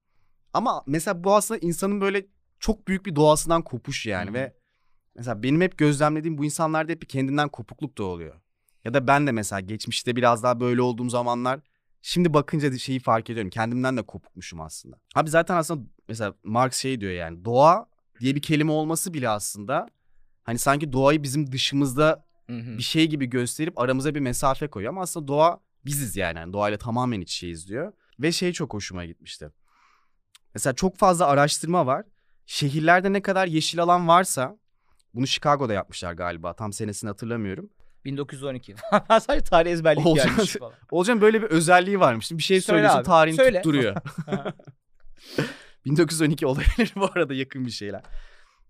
[0.53, 2.25] Ama mesela bu aslında insanın böyle
[2.59, 4.33] çok büyük bir doğasından kopuş yani hı.
[4.33, 4.55] ve
[5.15, 8.41] mesela benim hep gözlemlediğim bu insanlarda hep bir kendinden kopukluk da oluyor.
[8.83, 11.59] Ya da ben de mesela geçmişte biraz daha böyle olduğum zamanlar
[12.05, 13.49] şimdi bakınca şeyi fark ediyorum.
[13.49, 14.99] Kendimden de kopukmuşum aslında.
[15.15, 17.89] Abi zaten aslında mesela Marx şey diyor yani doğa
[18.19, 19.87] diye bir kelime olması bile aslında
[20.43, 25.27] hani sanki doğayı bizim dışımızda bir şey gibi gösterip aramıza bir mesafe koyuyor ama aslında
[25.27, 26.39] doğa biziz yani.
[26.39, 27.93] yani doğayla tamamen iç şeyiz diyor.
[28.19, 29.49] Ve şey çok hoşuma gitmişti.
[30.53, 32.05] Mesela çok fazla araştırma var.
[32.45, 34.57] Şehirlerde ne kadar yeşil alan varsa
[35.13, 36.53] bunu Chicago'da yapmışlar galiba.
[36.53, 37.69] Tam senesini hatırlamıyorum.
[38.05, 38.75] 1912.
[39.09, 40.25] Sadece tarih ezberleyip Olacak.
[40.27, 40.73] gelmiş falan.
[40.91, 42.31] Olcan böyle bir özelliği varmış.
[42.31, 43.57] Bir şey Söyle söylüyorsun abi, tarihini söyle.
[43.61, 43.95] tutturuyor.
[45.85, 48.01] 1912 olabilir bu arada yakın bir şeyler.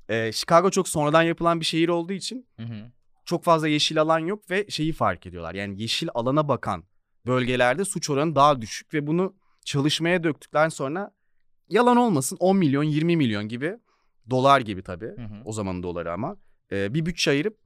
[0.10, 2.92] Ee, Chicago çok sonradan yapılan bir şehir olduğu için Hı hı.
[3.26, 5.54] çok fazla yeşil alan yok ve şeyi fark ediyorlar.
[5.56, 6.84] Yani yeşil alana bakan
[7.26, 11.12] bölgelerde suç oranı daha düşük ve bunu çalışmaya döktükten sonra
[11.70, 13.78] yalan olmasın 10 milyon 20 milyon gibi
[14.30, 15.42] dolar gibi tabii Hı hı.
[15.46, 16.38] o zamanın doları ama
[16.72, 17.58] e, bir bütçe ayırıp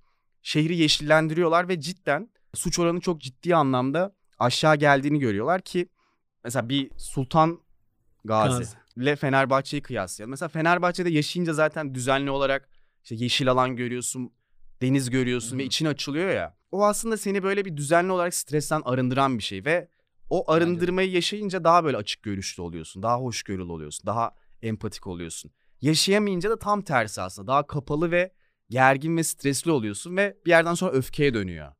[0.42, 5.90] şehri yeşillendiriyorlar ve cidden suç oranı çok ciddi anlamda aşağı geldiğini görüyorlar ki
[6.44, 7.60] mesela bir Sultan
[8.26, 8.76] Gazi, Gazi.
[8.96, 10.30] ile Fenerbahçe'yi kıyaslayalım.
[10.30, 12.70] Mesela Fenerbahçe'de yaşayınca zaten düzenli olarak
[13.04, 14.34] işte yeşil alan görüyorsun,
[14.82, 16.58] deniz görüyorsun Hı ve için açılıyor ya.
[16.72, 19.90] O aslında seni böyle bir düzenli olarak stresten arındıran bir şey ve
[20.30, 23.04] o arındırmayı yaşayınca daha böyle açık görüşlü oluyorsun.
[23.04, 24.06] Daha hoşgörülü oluyorsun.
[24.06, 25.52] Daha empatik oluyorsun.
[25.82, 27.48] Yaşayamayınca da tam tersi aslında.
[27.48, 28.32] Daha kapalı ve
[28.70, 31.74] gergin ve stresli oluyorsun ve bir yerden sonra öfkeye dönüyor.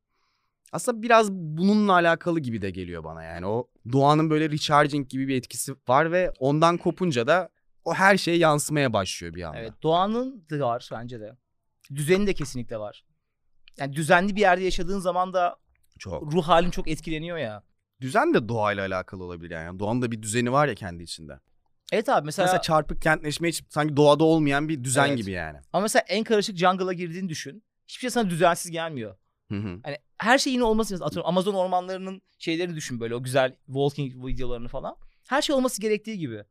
[0.72, 3.46] Aslında biraz bununla alakalı gibi de geliyor bana yani.
[3.46, 7.48] O doğanın böyle recharging gibi bir etkisi var ve ondan kopunca da
[7.84, 9.58] o her şeye yansımaya başlıyor bir anda.
[9.58, 11.36] Evet doğanın da var bence de.
[11.94, 13.04] Düzeni de kesinlikle var.
[13.78, 15.56] Yani düzenli bir yerde yaşadığın zaman da
[15.98, 16.32] Çok.
[16.32, 17.62] ruh halin çok etkileniyor ya.
[18.00, 19.78] Düzen de doğayla alakalı olabilir yani.
[19.78, 21.40] Doğanın da bir düzeni var ya kendi içinde.
[21.92, 25.18] Evet abi mesela, Mesela, çarpık kentleşme hiç sanki doğada olmayan bir düzen Evet.
[25.18, 25.58] gibi yani.
[25.72, 27.62] ama mesela en karışık jungle'a girdiğini düşün.
[27.88, 29.16] Hiçbir şey sana düzensiz gelmiyor.
[29.48, 29.80] Hı hı.
[29.82, 31.06] Hani her şey yine olması lazım.
[31.06, 34.96] Atıyorum Amazon ormanlarının şeylerini düşün böyle o güzel walking videolarını falan.
[35.28, 36.44] Her şey olması gerektiği gibi.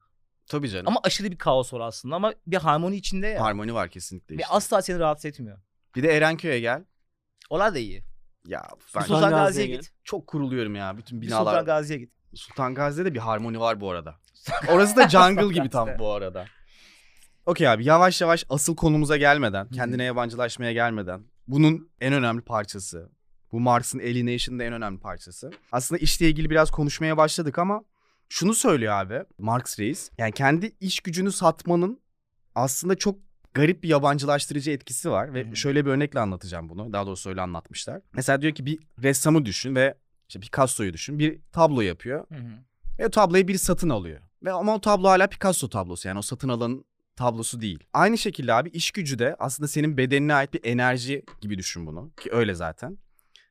[0.48, 0.88] Tabii canım.
[0.88, 3.42] Ama aşırı bir kaos var aslında ama bir harmoni içinde ya.
[3.42, 4.54] Harmoni var kesinlikle Ve işte.
[4.54, 5.58] asla seni rahatsız etmiyor.
[5.96, 6.84] Bir de Erenköy'e gel.
[7.50, 8.04] Onlar da iyi.
[8.48, 8.64] Ya
[8.96, 9.92] ben Sultan, Sultan Gazi'ye git.
[10.04, 11.52] çok kuruluyorum ya bütün Bir binalar.
[11.52, 12.12] Sultan Gazi'ye git.
[12.36, 14.16] Sultan Gazi'de de bir harmoni var bu arada.
[14.68, 16.46] Orası da jungle gibi tam bu arada.
[17.46, 23.10] Okey abi yavaş yavaş asıl konumuza gelmeden, kendine yabancılaşmaya gelmeden bunun en önemli parçası.
[23.52, 25.52] Bu Marx'ın Alienation'da en önemli parçası.
[25.72, 27.84] Aslında işle ilgili biraz konuşmaya başladık ama
[28.30, 30.12] şunu söylüyor abi Marx Reis.
[30.18, 32.00] Yani kendi iş gücünü satmanın
[32.56, 33.20] aslında çok
[33.54, 35.34] garip bir yabancılaştırıcı etkisi var.
[35.34, 36.94] Ve şöyle bir örnekle anlatacağım bunu.
[36.94, 38.02] Daha doğrusu öyle anlatmışlar.
[38.14, 39.96] Mesela diyor ki bir ressamı düşün ve
[40.28, 41.20] işte Picasso'yu düşün.
[41.20, 42.26] Bir tablo yapıyor.
[42.30, 42.52] Hı hı.
[43.00, 44.20] Ve tabloyu biri satın alıyor.
[44.44, 47.84] Ve ama o tablo hala Picasso tablosu yani o satın alanın tablosu değil.
[47.94, 52.12] Aynı şekilde abi iş gücü de aslında senin bedenine ait bir enerji gibi düşün bunu.
[52.22, 52.98] Ki öyle zaten.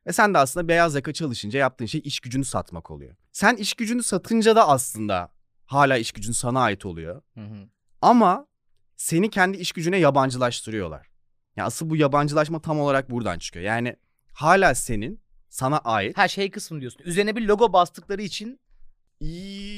[0.07, 3.15] Ve sen de aslında beyaz yaka çalışınca yaptığın şey iş gücünü satmak oluyor.
[3.31, 5.31] Sen iş gücünü satınca da aslında
[5.65, 7.21] hala iş gücün sana ait oluyor.
[7.33, 7.67] Hı hı.
[8.01, 8.47] Ama
[8.95, 11.07] seni kendi iş gücüne yabancılaştırıyorlar.
[11.55, 13.65] Yani asıl bu yabancılaşma tam olarak buradan çıkıyor.
[13.65, 13.95] Yani
[14.33, 16.17] hala senin sana ait.
[16.17, 17.01] Her şey kısmı diyorsun.
[17.03, 18.59] Üzerine bir logo bastıkları için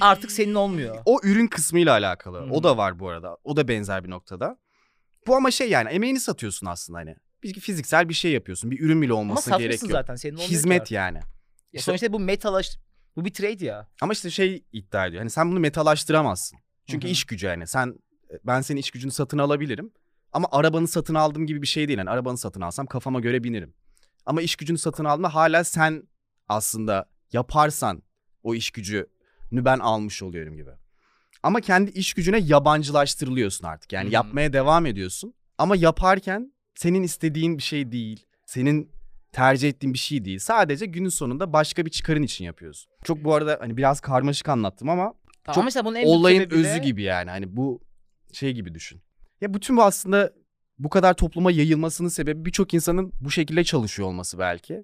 [0.02, 0.98] artık senin olmuyor.
[1.06, 2.38] O ürün kısmıyla alakalı.
[2.38, 2.52] Hı.
[2.52, 3.38] O da var bu arada.
[3.44, 4.58] O da benzer bir noktada.
[5.28, 7.16] Bu ama şey yani emeğini satıyorsun aslında hani.
[7.44, 8.72] Bir fiziksel bir şey yapıyorsun.
[8.72, 9.92] Bir ürün bile Ama olmasına gerek yok.
[9.92, 11.18] zaten senin Hizmet yani.
[11.18, 11.24] Ya
[11.74, 12.78] İşte- sonuçta bu metalaş
[13.16, 13.88] bu bir trade ya.
[14.02, 15.22] Ama işte şey iddia ediyor.
[15.22, 16.60] Hani sen bunu metalaştıramazsın.
[16.88, 17.12] Çünkü Hı hı.
[17.12, 17.68] iş gücü yani.
[17.68, 18.00] Sen
[18.44, 19.92] ben senin iş gücünü satın alabilirim.
[20.32, 22.00] Ama arabanı satın aldığım gibi bir şey değil.
[22.00, 23.74] Yani arabanı satın alsam kafama göre binirim.
[24.26, 26.04] Ama iş gücünü satın aldığımda hala sen
[26.50, 28.04] aslında yaparsan
[28.44, 29.08] o iş gücünü
[29.52, 30.72] ben almış oluyorum gibi.
[31.44, 33.94] Ama kendi iş gücüne yabancılaştırılıyorsun artık.
[33.94, 34.14] Yani hı.
[34.14, 35.34] yapmaya devam ediyorsun.
[35.58, 38.26] Ama yaparken senin istediğin bir şey değil.
[38.46, 38.92] Senin
[39.32, 40.40] tercih ettiğin bir şey değil.
[40.40, 42.92] Sadece günün sonunda başka bir çıkarın için yapıyorsun.
[43.04, 46.78] Çok bu arada hani biraz karmaşık anlattım ama Tamam, Çok mesela bunun en olayın özü
[46.78, 47.30] gibi yani.
[47.30, 47.82] Hani bu
[48.34, 49.02] şey gibi düşün.
[49.42, 50.34] Ya bütün bu aslında
[50.80, 54.84] bu kadar topluma yayılmasının sebebi birçok insanın bu şekilde çalışıyor olması belki.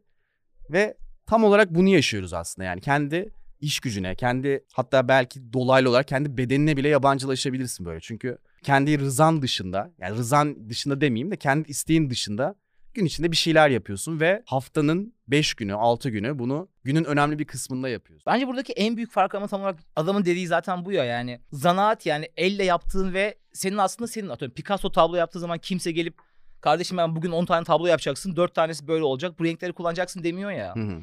[0.69, 3.29] Ve tam olarak bunu yaşıyoruz aslında yani kendi
[3.61, 7.99] iş gücüne, kendi hatta belki dolaylı olarak kendi bedenine bile yabancılaşabilirsin böyle.
[8.01, 12.55] Çünkü kendi rızan dışında, yani rızan dışında demeyeyim de kendi isteğin dışında
[12.93, 17.45] gün içinde bir şeyler yapıyorsun ve haftanın 5 günü, 6 günü bunu günün önemli bir
[17.45, 18.23] kısmında yapıyorsun.
[18.27, 21.41] Bence buradaki en büyük fark ama tam olarak adamın dediği zaten bu ya yani.
[21.51, 26.17] Zanaat yani elle yaptığın ve senin aslında senin atıyorum Picasso tablo yaptığı zaman kimse gelip
[26.61, 30.51] kardeşim ben bugün 10 tane tablo yapacaksın 4 tanesi böyle olacak bu renkleri kullanacaksın demiyor
[30.51, 30.75] ya.
[30.75, 31.01] Hı hı.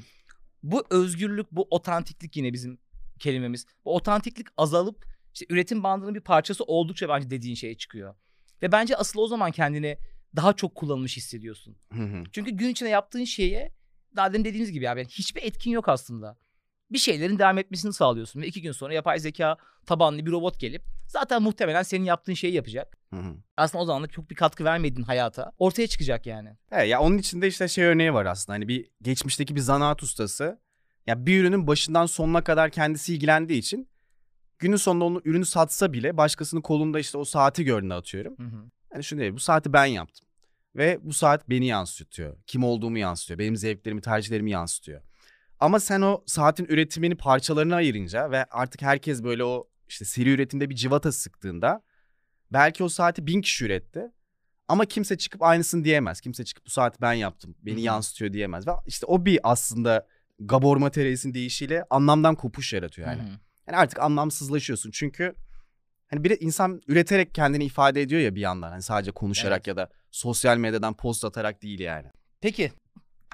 [0.64, 2.78] Bu özgürlük bu otantiklik yine bizim
[3.18, 3.66] kelimemiz.
[3.84, 8.14] Bu otantiklik azalıp işte üretim bandının bir parçası oldukça bence dediğin şeye çıkıyor.
[8.62, 9.98] Ve bence asıl o zaman kendini
[10.36, 11.76] daha çok kullanılmış hissediyorsun.
[11.92, 12.24] Hı hı.
[12.32, 13.72] Çünkü gün içinde yaptığın şeye
[14.16, 16.38] daha demin dediğiniz gibi abi yani hiçbir etkin yok aslında.
[16.94, 20.82] Bir şeylerin devam etmesini sağlıyorsun ve iki gün sonra yapay zeka tabanlı bir robot gelip
[21.06, 22.96] zaten muhtemelen senin yaptığın şeyi yapacak.
[23.10, 23.36] Hı hı.
[23.56, 25.52] Aslında o zaman da çok bir katkı vermedin hayata.
[25.58, 26.56] Ortaya çıkacak yani.
[26.70, 28.54] He, ya onun içinde işte şey örneği var aslında.
[28.54, 30.60] Hani bir geçmişteki bir zanaat ustası
[31.06, 33.88] ya bir ürünün başından sonuna kadar kendisi ilgilendiği için
[34.58, 38.38] günün sonunda onu ürünü satsa bile başkasının kolunda işte o saati gördüğünü atıyorum.
[38.38, 38.70] Hı hı.
[38.92, 40.26] Hani şunu değil bu saati ben yaptım.
[40.76, 42.36] Ve bu saat beni yansıtıyor.
[42.46, 43.38] Kim olduğumu yansıtıyor.
[43.38, 45.02] Benim zevklerimi, tercihlerimi yansıtıyor.
[45.64, 50.70] Ama sen o saatin üretimini parçalarına ayırınca ve artık herkes böyle o işte seri üretimde
[50.70, 51.82] bir civata sıktığında
[52.52, 54.10] belki o saati bin kişi üretti.
[54.68, 56.20] Ama kimse çıkıp aynısını diyemez.
[56.20, 57.54] Kimse çıkıp bu saati ben yaptım.
[57.62, 57.84] Beni Hı hı.
[57.84, 58.66] yansıtıyor diyemez.
[58.66, 60.06] Ve işte o bir aslında
[60.38, 63.22] Gabor Matereis'in deyişiyle anlamdan kopuş yaratıyor yani.
[63.22, 63.38] Hı hı.
[63.66, 64.90] Yani artık anlamsızlaşıyorsun.
[64.90, 65.34] Çünkü
[66.06, 68.70] hani bir insan üreterek kendini ifade ediyor ya bir yandan.
[68.70, 69.66] Hani sadece konuşarak Evet.
[69.66, 72.08] ya da sosyal medyadan post atarak değil yani.
[72.40, 72.72] Peki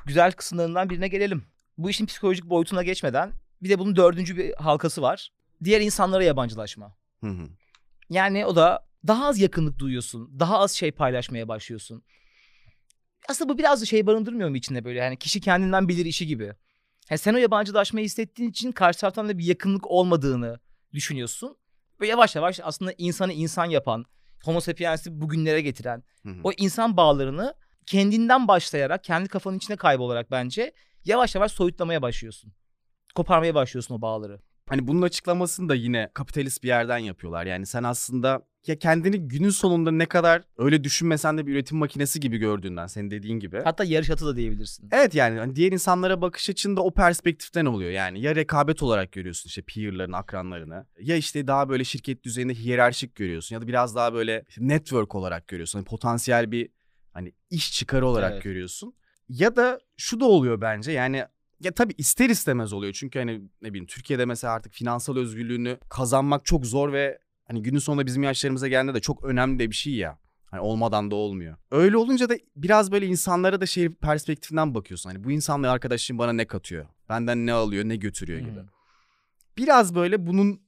[0.06, 1.44] güzel kısımlarından birine gelelim.
[1.82, 5.32] Bu işin psikolojik boyutuna geçmeden bir de bunun dördüncü bir halkası var.
[5.64, 6.96] Diğer insanlara yabancılaşma.
[7.20, 7.48] Hı hı.
[8.10, 10.40] Yani o da daha az yakınlık duyuyorsun.
[10.40, 12.02] Daha az şey paylaşmaya başlıyorsun.
[13.28, 14.98] Aslında bu biraz da şey barındırmıyor mu içinde böyle?
[14.98, 16.52] Yani kişi kendinden bilir işi gibi.
[17.10, 20.60] Yani sen o yabancılaşmayı hissettiğin için karşı taraftan da bir yakınlık olmadığını
[20.92, 21.56] düşünüyorsun.
[22.00, 24.04] Ve yavaş yavaş aslında insanı insan yapan,
[24.44, 26.40] homo sapiens'i bugünlere getiren, Hı hı.
[26.44, 27.54] o insan bağlarını
[27.86, 30.72] kendinden başlayarak, kendi kafanın içine kaybolarak bence
[31.04, 32.52] yavaş yavaş soyutlamaya başlıyorsun.
[33.14, 34.40] Koparmaya başlıyorsun o bağları.
[34.68, 37.46] Hani bunun açıklamasını da yine kapitalist bir yerden yapıyorlar.
[37.46, 42.20] Yani sen aslında ya kendini günün sonunda ne kadar öyle düşünmesen de bir üretim makinesi
[42.20, 43.60] gibi gördüğünden senin dediğin gibi.
[43.64, 44.88] Hatta yarış atı da diyebilirsin.
[44.92, 48.20] Evet yani hani diğer insanlara bakış açında o perspektiften oluyor yani.
[48.20, 50.86] Ya rekabet olarak görüyorsun işte peer'larını, akranlarını.
[51.00, 53.54] Ya işte daha böyle şirket düzeyinde hiyerarşik görüyorsun.
[53.56, 55.78] Ya da biraz daha böyle işte network olarak görüyorsun.
[55.78, 56.68] Hani potansiyel bir
[57.12, 58.42] hani iş çıkarı olarak Evet.
[58.42, 58.94] görüyorsun.
[59.30, 61.24] Ya da şu da oluyor bence yani
[61.60, 62.92] ya tabii ister istemez oluyor.
[62.92, 67.78] Çünkü hani ne bileyim Türkiye'de mesela artık finansal özgürlüğünü kazanmak çok zor ve hani günün
[67.78, 70.18] sonunda bizim yaşlarımıza geldiğinde de çok önemli de bir şey ya.
[70.46, 71.56] Hani olmadan da olmuyor.
[71.70, 75.10] Öyle olunca da biraz böyle insanlara da şey perspektifinden bakıyorsun.
[75.10, 76.86] Hani bu insanla arkadaşım bana ne katıyor?
[77.08, 78.60] Benden ne alıyor, ne götürüyor gibi.
[78.60, 78.66] Hı.
[79.56, 80.60] Biraz böyle bunun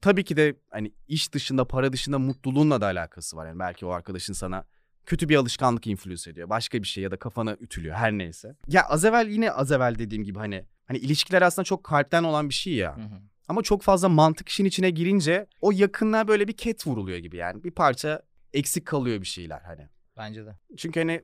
[0.00, 3.46] tabii ki de hani iş dışında, para dışında mutluluğunla da alakası var.
[3.46, 4.64] Yani belki o arkadaşın sana
[5.06, 6.48] kötü bir alışkanlık influence ediyor.
[6.48, 8.56] Başka bir şey ya da kafana ütülüyor her neyse.
[8.68, 12.48] Ya az evvel yine az evvel dediğim gibi hani hani ilişkiler aslında çok kalpten olan
[12.48, 12.96] bir şey ya.
[12.96, 13.20] Hı hı.
[13.48, 17.64] Ama çok fazla mantık işin içine girince o yakınlığa böyle bir ket vuruluyor gibi yani.
[17.64, 19.88] Bir parça eksik kalıyor bir şeyler hani.
[20.16, 20.56] Bence de.
[20.76, 21.22] Çünkü hani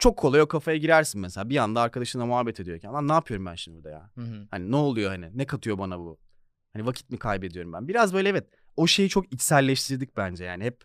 [0.00, 1.50] çok kolay o kafaya girersin mesela.
[1.50, 4.10] Bir anda arkadaşınla muhabbet ediyorken lan ne yapıyorum ben şimdi burada ya?
[4.14, 4.46] Hı hı.
[4.50, 5.38] Hani ne oluyor hani?
[5.38, 6.18] Ne katıyor bana bu?
[6.72, 7.88] Hani vakit mi kaybediyorum ben?
[7.88, 10.84] Biraz böyle evet o şeyi çok içselleştirdik bence yani hep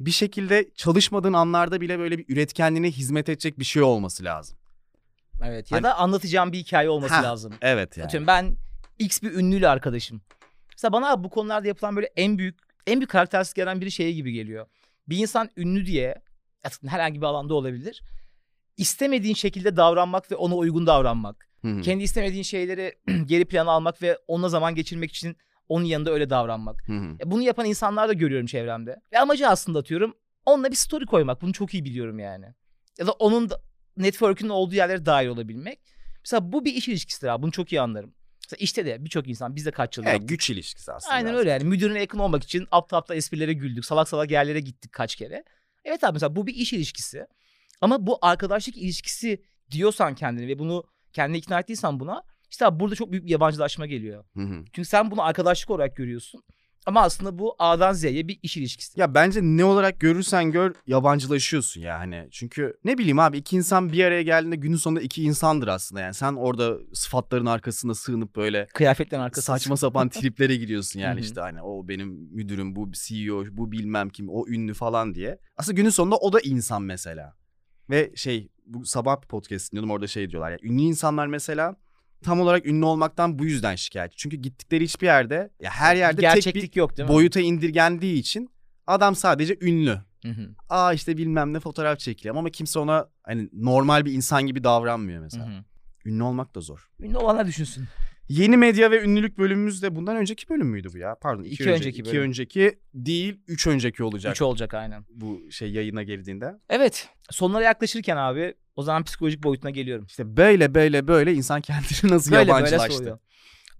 [0.00, 4.58] bir şekilde çalışmadığın anlarda bile böyle bir üretkenliğine hizmet edecek bir şey olması lazım.
[5.44, 5.70] Evet.
[5.70, 7.54] Ya Hani- da anlatacağım bir hikaye olması Heh, lazım.
[7.62, 8.06] Evet yani.
[8.06, 8.56] Atıyorum ben
[8.98, 10.20] X bir ünlüyle arkadaşım.
[10.72, 14.32] Mesela bana bu konularda yapılan böyle en büyük en büyük karakteristik gelen bir şey gibi
[14.32, 14.66] geliyor.
[15.08, 16.22] Bir insan ünlü diye
[16.86, 18.02] herhangi bir alanda olabilir.
[18.76, 21.48] İstemediğin şekilde davranmak ve ona uygun davranmak.
[21.62, 21.80] Hı hı.
[21.80, 22.94] Kendi istemediğin şeyleri
[23.26, 25.36] geri plana almak ve onunla zaman geçirmek için
[25.70, 26.88] onun yanında öyle davranmak.
[26.88, 27.16] Hı hı.
[27.20, 28.96] E, Bunu yapan insanlar da görüyorum çevremde.
[29.12, 30.14] Ve amacı aslında atıyorum
[30.46, 31.42] onunla bir story koymak.
[31.42, 32.46] Bunu çok iyi biliyorum yani.
[32.98, 33.60] Ya da onun da
[33.96, 35.80] network'ün olduğu yerlere dahil olabilmek.
[36.24, 37.42] Mesela bu bir iş ilişkisidir abi.
[37.42, 38.14] Bunu çok iyi anlarım.
[38.44, 41.14] Mesela işte de birçok insan biz de kaç yıl Evet, güç ilişkisi aslında.
[41.14, 41.64] Aynen öyle yani.
[41.64, 43.84] Müdürüne yakın olmak için aptal aptal esprilere güldük.
[43.84, 45.44] Salak salak yerlere gittik kaç kere.
[45.84, 47.26] Evet abi mesela bu bir iş ilişkisi.
[47.80, 52.94] Ama bu arkadaşlık ilişkisi diyorsan kendini ve bunu kendine ikna ettiysen buna işte abi burada
[52.94, 54.24] çok büyük bir yabancılaşma geliyor.
[54.36, 54.64] Hı hı.
[54.72, 56.42] Çünkü sen bunu arkadaşlık olarak görüyorsun.
[56.86, 59.00] Ama aslında bu A'dan Z'ye bir iş ilişkisi.
[59.00, 62.28] Ya bence ne olarak görürsen gör yabancılaşıyorsun ya hani.
[62.30, 66.14] Çünkü ne bileyim abi iki insan bir araya geldiğinde günün sonunda iki insandır aslında yani.
[66.14, 69.58] Sen orada sıfatların arkasında sığınıp böyle Kıyafetlerin arkasında.
[69.58, 74.08] saçma sapan triplere gidiyorsun Hı yani işte hani o benim müdürüm, bu CEO, bu bilmem
[74.08, 75.38] kim, o ünlü falan diye.
[75.56, 77.36] Aslında günün sonunda o da insan mesela.
[77.90, 81.76] Ve şey bu sabah bir podcast dinliyordum orada şey diyorlar ya ünlü insanlar mesela
[82.24, 84.16] tam olarak ünlü olmaktan bu yüzden şikayetçi.
[84.18, 87.14] Çünkü gittikleri hiçbir yerde ya her yerde tek Gerçeklik yok bir değil mi?
[87.14, 88.50] boyuta indirgendiği için
[88.86, 89.98] adam sadece ünlü.
[90.24, 90.54] Hı hı.
[90.68, 95.18] Aa işte bilmem ne fotoğraf çekiliyor ama kimse ona hani normal bir insan gibi davranmıyor
[95.18, 95.46] Hı mesela.
[95.48, 95.64] hı.
[96.04, 96.90] Ünlü olmak da zor.
[97.00, 97.84] Ünlü olanlar düşünsün.
[98.30, 101.14] Yeni medya ve ünlülük bölümümüz de bundan önceki bölüm müydü bu ya?
[101.20, 102.22] Pardon iki, İki önce- önceki iki bölüm.
[102.22, 104.32] önceki değil üç önceki olacak.
[104.32, 105.04] Üç olacak aynen.
[105.08, 106.54] Bu şey yayına girdiğinde.
[106.68, 107.08] Evet.
[107.30, 110.06] Sonlara yaklaşırken abi o zaman psikolojik boyutuna geliyorum.
[110.08, 112.96] İşte böyle böyle böyle insan kendini nasıl Böyle böyle yabancılaştı.
[112.96, 113.18] soğuyor.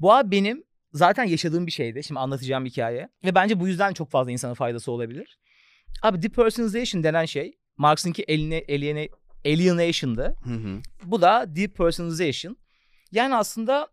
[0.00, 2.04] Bu abi benim zaten yaşadığım bir şeydi.
[2.04, 3.08] Şimdi anlatacağım hikaye.
[3.24, 5.38] Ve bence bu yüzden çok fazla insana faydası olabilir.
[6.02, 9.08] Abi depersonalization denen şey Marx'ınki aliena- aliena-
[9.46, 10.36] alienation'dı.
[10.44, 10.80] Hı hı.
[11.04, 12.56] Bu da depersonalization.
[13.12, 13.88] Yani aslında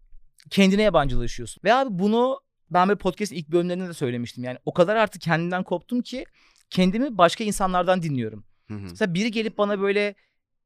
[0.50, 1.62] kendine yabancılaşıyorsun.
[1.64, 4.44] Ve abi bunu ben böyle podcast'in ilk bölümlerinde de söylemiştim.
[4.44, 6.26] Yani o kadar artık kendimden koptum ki
[6.70, 8.46] kendimi başka insanlardan dinliyorum.
[8.68, 8.80] Hı hı.
[8.82, 10.16] Mesela biri gelip bana böyle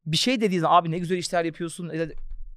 [0.05, 1.91] bir şey dediği zaman abi ne güzel işler yapıyorsun.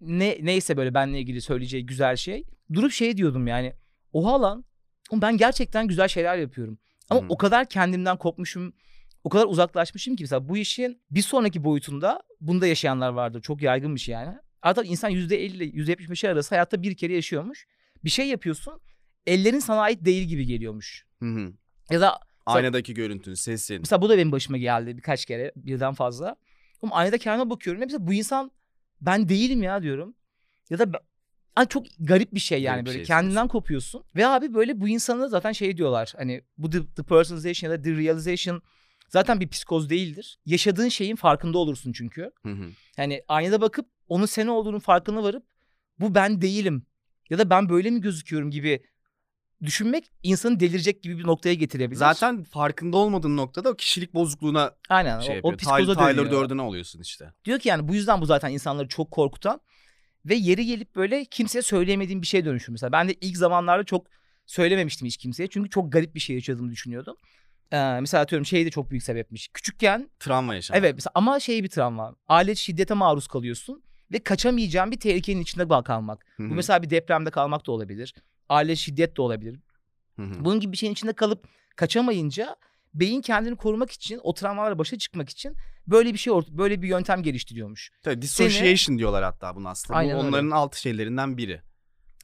[0.01, 2.45] Ne, neyse böyle benle ilgili söyleyeceği güzel şey.
[2.73, 3.73] Durup şey diyordum yani.
[4.13, 4.65] Oha lan.
[5.13, 6.79] Ben gerçekten güzel şeyler yapıyorum.
[7.11, 7.27] Ama hı.
[7.29, 8.73] o kadar kendimden kopmuşum.
[9.25, 13.43] O kadar uzaklaşmışım ki mesela bu işin bir sonraki boyutunda bunda yaşayanlar vardır.
[13.43, 14.39] Çok yaygın bir şey yani.
[14.65, 17.67] Artık insan %50 ile %75 arası hayatta bir kere yaşıyormuş.
[18.05, 18.81] Bir şey yapıyorsun.
[19.27, 21.07] Ellerin sana ait değil gibi geliyormuş.
[21.23, 21.53] Hı hı.
[21.91, 23.79] Ya da Aynadaki görüntün, sesin.
[23.81, 26.37] Mesela bu da benim başıma geldi birkaç kere birden fazla.
[26.83, 27.81] Ama aynada kendime bakıyorum.
[27.81, 28.51] Mesela bu insan
[29.01, 30.15] ben değilim ya diyorum.
[30.71, 31.01] Ya da ben-
[31.57, 34.05] Ay çok garip bir şey yani Garip böyle şey kendinden kopuyorsun.
[34.17, 36.13] Ve abi böyle bu insanı zaten şey diyorlar.
[36.17, 38.63] Hani bu the, the personalization ya da the realization
[39.09, 40.39] zaten bir psikoz değildir.
[40.47, 42.31] Yaşadığın şeyin farkında olursun çünkü.
[42.43, 42.71] Hı hı.
[42.97, 45.47] Hani aynada bakıp onun sen olduğunun farkına varıp
[46.01, 46.87] bu ben değilim
[47.31, 48.83] ya da ben böyle mi gözüküyorum gibi
[49.63, 51.99] düşünmek insanı delirecek gibi bir noktaya getirebilir.
[51.99, 55.55] Zaten farkında olmadığın noktada o kişilik bozukluğuna Aynen şey o, yapıyor.
[55.55, 56.31] o psikoza Tyler, Tyler.
[56.31, 57.33] Durden'e oluyorsun işte.
[57.45, 59.61] Diyor ki yani bu yüzden bu zaten insanları çok korkutan
[60.25, 62.73] ve yeri gelip böyle kimseye söyleyemediğim bir şey dönüşür.
[62.73, 64.07] Mesela ben de ilk zamanlarda çok
[64.47, 65.49] söylememiştim hiç kimseye.
[65.49, 67.17] Çünkü çok garip bir şey yaşadığımı düşünüyordum.
[67.73, 69.49] Ee, mesela atıyorum şey de çok büyük sebepmiş.
[69.49, 70.79] Küçükken Travma yaşamak.
[70.79, 72.17] evet mesela ama şey bir travma.
[72.29, 76.25] Aile şiddete maruz kalıyorsun ve kaçamayacağın bir tehlikenin içinde kalmak.
[76.37, 76.51] Hı hı.
[76.51, 78.15] Bu mesela bir depremde kalmak da olabilir.
[78.49, 79.61] aile şiddet de olabilir.
[80.17, 80.45] Hı hı.
[80.45, 82.57] Bunun gibi bir şeyin içinde kalıp kaçamayınca
[82.95, 87.23] beyin kendini korumak için, o travmalarla başa çıkmak için böyle bir şey böyle bir yöntem
[87.23, 87.91] geliştiriyormuş.
[88.03, 89.99] Tabii dissociation diyorlar hatta bunu aslında.
[89.99, 90.29] Aynen Bu öyle.
[90.29, 91.61] onların alt şeylerinden biri.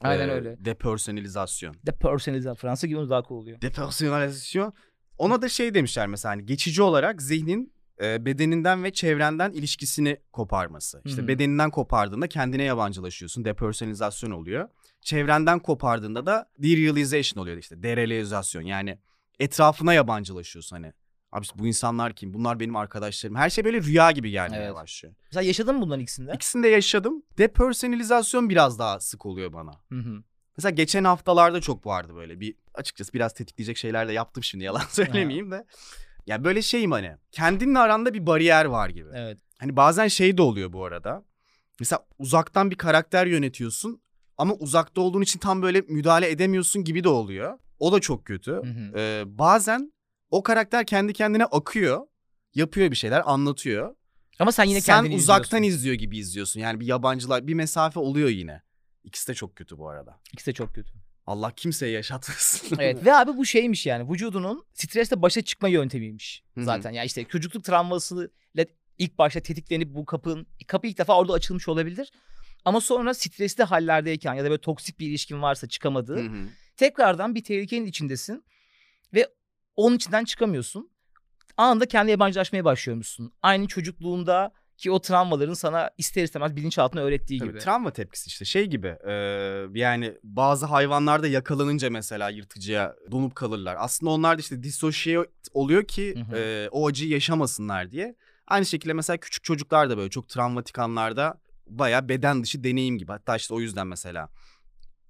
[0.01, 0.65] Aynen Ee, öyle.
[0.65, 1.75] Depersonalizasyon.
[1.85, 2.55] Depersonalizasyon.
[2.55, 3.61] Fransa gibi daha cool oluyor.
[3.61, 4.73] Depersonalizasyon.
[5.17, 11.01] Ona da şey demişler mesela hani geçici olarak zihnin e, bedeninden ve çevrenden ilişkisini koparması.
[11.05, 11.27] İşte hı.
[11.27, 13.45] bedeninden kopardığında kendine yabancılaşıyorsun.
[13.45, 14.69] Depersonalizasyon oluyor.
[15.01, 17.83] Çevrenden kopardığında da derealization oluyor işte.
[17.83, 18.99] Derealizasyon yani
[19.39, 20.93] etrafına yabancılaşıyorsun hani.
[21.31, 22.33] Abi bu insanlar kim?
[22.33, 23.35] Bunlar benim arkadaşlarım.
[23.35, 24.75] Her şey böyle rüya gibi gelmeye Evet.
[24.75, 25.15] başlıyor.
[25.25, 26.31] Mesela yaşadın mı bunların ikisinde?
[26.35, 27.23] İkisini de yaşadım.
[27.37, 29.71] Depersonalizasyon biraz daha sık oluyor bana.
[29.89, 30.23] Hı hı.
[30.57, 34.83] Mesela geçen haftalarda çok vardı böyle bir açıkçası biraz tetikleyecek şeyler de yaptım şimdi yalan
[34.89, 35.65] söylemeyeyim de.
[36.27, 39.09] Ya böyle şeyim hani kendinle aranda bir bariyer var gibi.
[39.13, 39.37] Evet.
[39.59, 41.25] Hani bazen şey de oluyor bu arada.
[41.79, 44.01] Mesela uzaktan bir karakter yönetiyorsun
[44.37, 47.59] ama uzakta olduğun için tam böyle müdahale edemiyorsun gibi de oluyor.
[47.79, 48.51] O da çok kötü.
[48.51, 48.97] Hı hı.
[48.99, 49.93] Ee, bazen
[50.29, 52.07] o karakter kendi kendine akıyor.
[52.55, 53.95] Yapıyor bir şeyler anlatıyor.
[54.39, 55.77] Ama sen yine Sen kendini uzaktan izliyorsun.
[55.77, 56.59] izliyor gibi izliyorsun.
[56.59, 58.61] Yani bir yabancılar bir mesafe oluyor yine.
[59.03, 60.19] İkisi de çok kötü bu arada.
[60.33, 60.93] İkisi de çok kötü.
[61.31, 62.77] Allah kimseye yaşatmasın.
[62.79, 66.91] Evet ve abi bu şeymiş yani vücudunun stresle başa çıkma yöntemiymiş zaten.
[66.91, 68.65] Yani işte çocukluk travmasıyla
[68.97, 72.11] ilk başta tetiklenip bu kapının kapı ilk defa orada açılmış olabilir.
[72.65, 76.21] Ama sonra stresli hallerdeyken ya da böyle toksik bir ilişkin varsa çıkamadığı
[76.77, 78.43] tekrardan bir tehlikenin içindesin
[79.13, 79.27] ve
[79.75, 80.91] onun içinden çıkamıyorsun.
[81.57, 83.33] Anında kendi yabancılaşmaya başlıyormuşsun.
[83.41, 87.59] Aynı çocukluğunda ki o travmaların sana ister istemez bilinçaltına öğrettiği Tabii, gibi.
[87.59, 89.13] travma tepkisi işte şey gibi e,
[89.73, 93.75] yani bazı hayvanlarda yakalanınca mesela yırtıcıya donup kalırlar.
[93.79, 96.37] Aslında onlar da işte dissociate oluyor ki Hı hı.
[96.37, 98.15] e, o acıyı yaşamasınlar diye.
[98.47, 103.11] Aynı şekilde mesela küçük çocuklar da böyle çok travmatik anlarda baya beden dışı deneyim gibi.
[103.11, 104.29] Hatta işte o yüzden mesela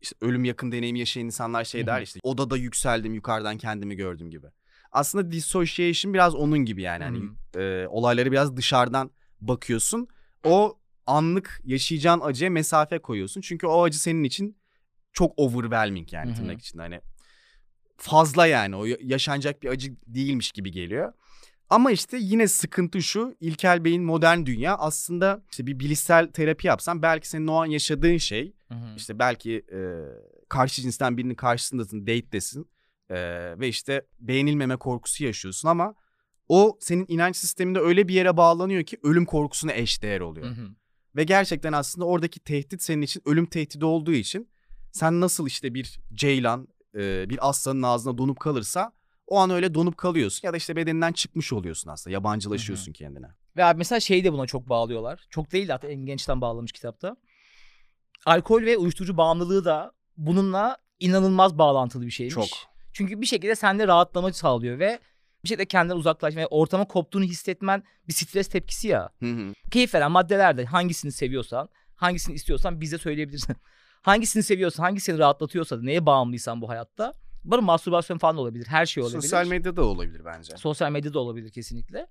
[0.02, 4.48] işte ölüm yakın deneyim yaşayan insanlar şey der işte odada yükseldim yukarıdan kendimi gördüm gibi.
[4.92, 7.04] Aslında dissociation biraz onun gibi yani.
[7.04, 7.24] Hani,
[7.58, 10.08] e, olayları biraz dışarıdan bakıyorsun.
[10.44, 10.78] O
[11.08, 13.42] anlık yaşayacağın acıya mesafe koyuyorsun.
[13.42, 14.58] Çünkü o acı senin için
[15.14, 17.02] çok overwhelming yani tırnak içinde hani
[17.98, 21.14] fazla yani o ya- yaşanacak bir acı değilmiş gibi geliyor.
[21.70, 27.02] Ama işte yine sıkıntı şu İlkel Bey'in modern dünya aslında işte bir bilişsel terapi yapsan
[27.02, 28.96] belki senin o an yaşadığın şey Hı hı.
[28.98, 29.80] işte belki e,
[30.50, 32.70] karşı cinsten birinin karşısındasın date'desin
[33.10, 33.16] e,
[33.60, 35.96] ve işte beğenilmeme korkusu yaşıyorsun ama
[36.52, 40.48] o senin inanç sisteminde öyle bir yere bağlanıyor ki ölüm korkusuna eşdeğer oluyor.
[40.48, 40.68] Hı hı.
[41.16, 44.50] Ve gerçekten aslında oradaki tehdit senin için ölüm tehdidi olduğu için
[44.92, 48.92] sen nasıl işte bir ceylan e, bir aslanın ağzına donup kalırsa
[49.28, 53.28] o an öyle donup kalıyorsun ya da işte bedeninden çıkmış oluyorsun aslında yabancılaşıyorsun kendine.
[53.58, 55.26] Ve abi mesela şeyi de buna çok bağlıyorlar.
[55.30, 57.16] Çok değil de hatta en gençten bağlamış kitapta.
[58.26, 62.36] Alkol ve uyuşturucu bağımlılığı da bununla inanılmaz bağlantılı bir şeymiş.
[62.36, 62.48] Çok.
[62.94, 65.00] Çünkü bir şekilde sende rahatlama sağlıyor ve
[65.44, 69.10] bir şekilde kendinden uzaklaşma ve ortama koptuğunu hissetmen bir stres tepkisi ya.
[69.20, 69.54] Hı hı.
[69.72, 73.56] Keyif veren maddeler de hangisini seviyorsan, hangisini istiyorsan bize söyleyebilirsin.
[74.02, 77.14] hangisini seviyorsan, hangi seni rahatlatıyorsa, neye bağımlıysan bu hayatta.
[77.44, 79.22] Bu mastürbasyon falan da olabilir, her şey olabilir.
[79.22, 80.58] Sosyal medyada olabilir bence.
[80.58, 82.08] Sosyal medyada olabilir kesinlikle.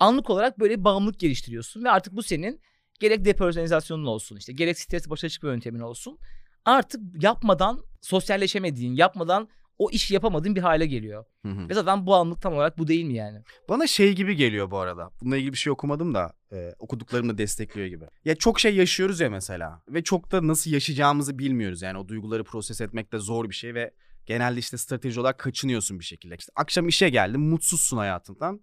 [0.00, 2.60] Anlık olarak böyle bir bağımlılık geliştiriyorsun ve artık bu senin
[3.00, 6.18] gerek depersonalizasyonun olsun işte gerek stres başa çıkma yöntemin olsun.
[6.64, 11.24] Artık yapmadan sosyalleşemediğin, yapmadan o işi yapamadığın bir hale geliyor.
[11.42, 11.68] Hı hı.
[11.68, 13.38] Ve zaten bağımlılık tam olarak bu değil mi yani?
[13.68, 15.10] Bana şey gibi geliyor bu arada.
[15.20, 18.04] Bununla ilgili bir şey okumadım da e, okuduklarım da destekliyor gibi.
[18.24, 21.82] Ya çok şey yaşıyoruz ya mesela ve çok da nasıl yaşayacağımızı bilmiyoruz.
[21.82, 23.94] Yani o duyguları proses etmek de zor bir şey ve
[24.26, 26.36] genelde işte strateji olarak kaçınıyorsun bir şekilde.
[26.38, 28.60] İşte akşam işe geldin mutsuzsun hayatından.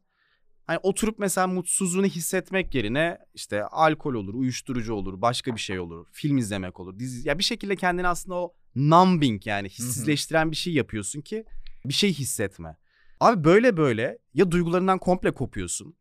[0.67, 6.07] Hani oturup mesela mutsuzluğunu hissetmek yerine işte alkol olur, uyuşturucu olur, başka bir şey olur,
[6.11, 10.73] film izlemek olur, dizi ya bir şekilde kendini aslında o numbing yani hissizleştiren bir şey
[10.73, 11.45] yapıyorsun ki
[11.85, 12.77] bir şey hissetme.
[13.19, 15.95] Abi böyle böyle ya duygularından komple kopuyorsun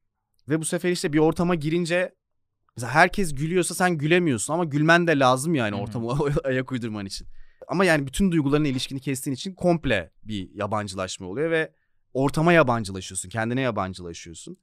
[0.48, 2.14] ve bu sefer işte bir ortama girince
[2.76, 7.26] mesela herkes gülüyorsa sen gülemiyorsun ama gülmen de lazım yani ortama ayak uydurman için.
[7.68, 11.72] Ama yani bütün duygularına ilişkini kestiğin için komple bir yabancılaşma oluyor ve
[12.14, 14.56] ortama yabancılaşıyorsun, kendine yabancılaşıyorsun.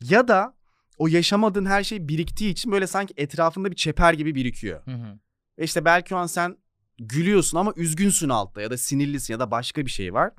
[0.00, 0.56] Ya da
[0.98, 4.86] o yaşamadığın her şey biriktiği için böyle sanki etrafında bir çeper gibi birikiyor.
[4.86, 5.18] Hı hı.
[5.58, 6.56] Ve işte belki o an sen
[6.98, 10.32] gülüyorsun ama üzgünsün altta ya da sinirlisin ya da başka bir şey var.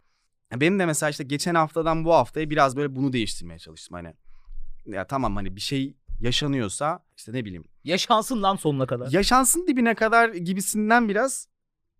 [0.55, 4.13] Benim de mesela işte geçen haftadan bu haftaya biraz böyle bunu değiştirmeye çalıştım hani.
[4.85, 9.11] Ya tamam hani bir şey yaşanıyorsa işte ne bileyim Yaşansın lan sonuna kadar.
[9.11, 11.47] yaşansın dibine kadar gibisinden biraz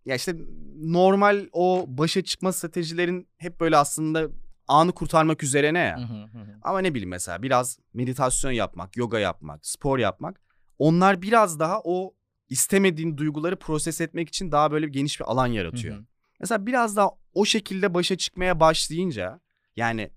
[0.04, 0.36] ya işte
[0.76, 4.28] normal o başa çıkma stratejilerin hep böyle aslında
[4.68, 5.98] anı kurtarmak üzerine ya.
[5.98, 6.58] Hı hı hı hı.
[6.62, 10.40] Ama ne bileyim mesela biraz meditasyon yapmak, yoga yapmak, spor yapmak
[10.78, 12.14] onlar biraz daha o
[12.50, 15.96] istemediğin duyguları proses etmek için daha böyle geniş bir alan yaratıyor.
[15.96, 16.04] Hı hı.
[16.40, 19.40] Mesela biraz daha o şekilde başa çıkmaya başlayınca
[19.76, 20.10] yani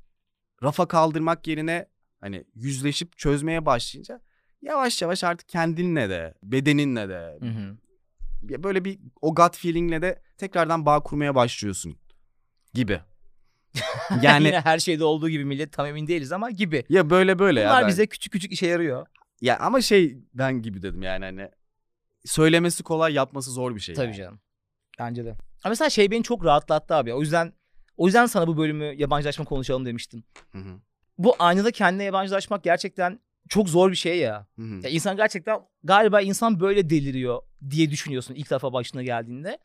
[0.63, 1.85] rafa kaldırmak yerine
[2.19, 4.21] hani yüzleşip çözmeye başlayınca
[4.61, 7.77] yavaş yavaş artık kendinle de bedeninle de Hı hı.
[8.63, 11.95] böyle bir o gut feelingle de tekrardan bağ kurmaya başlıyorsun
[12.73, 12.99] gibi.
[14.21, 16.83] Yani Yine her şeyde olduğu gibi millet tam emin değiliz ama gibi.
[16.89, 17.69] ya böyle böyle ya.
[17.69, 19.07] Bunlar bize küçük küçük işe yarıyor.
[19.41, 21.49] Ya ama şey ben gibi dedim yani hani
[22.25, 23.95] söylemesi kolay yapması zor bir şey.
[23.95, 24.15] Tabii yani.
[24.15, 24.39] canım.
[24.99, 25.29] Bence de.
[25.63, 27.13] Ama mesela şey beni çok rahatlattı abi.
[27.13, 27.53] O yüzden
[27.97, 30.23] o yüzden sana bu bölümü yabancılaşma konuşalım demiştim.
[30.51, 30.79] Hı hı.
[31.17, 33.19] Bu aynada kendine yabancılaşmak gerçekten
[33.49, 34.47] çok zor bir şey ya.
[34.55, 34.79] Hı hı.
[34.83, 39.57] Ya insan gerçekten galiba insan böyle deliriyor diye düşünüyorsun ilk defa başına geldiğinde.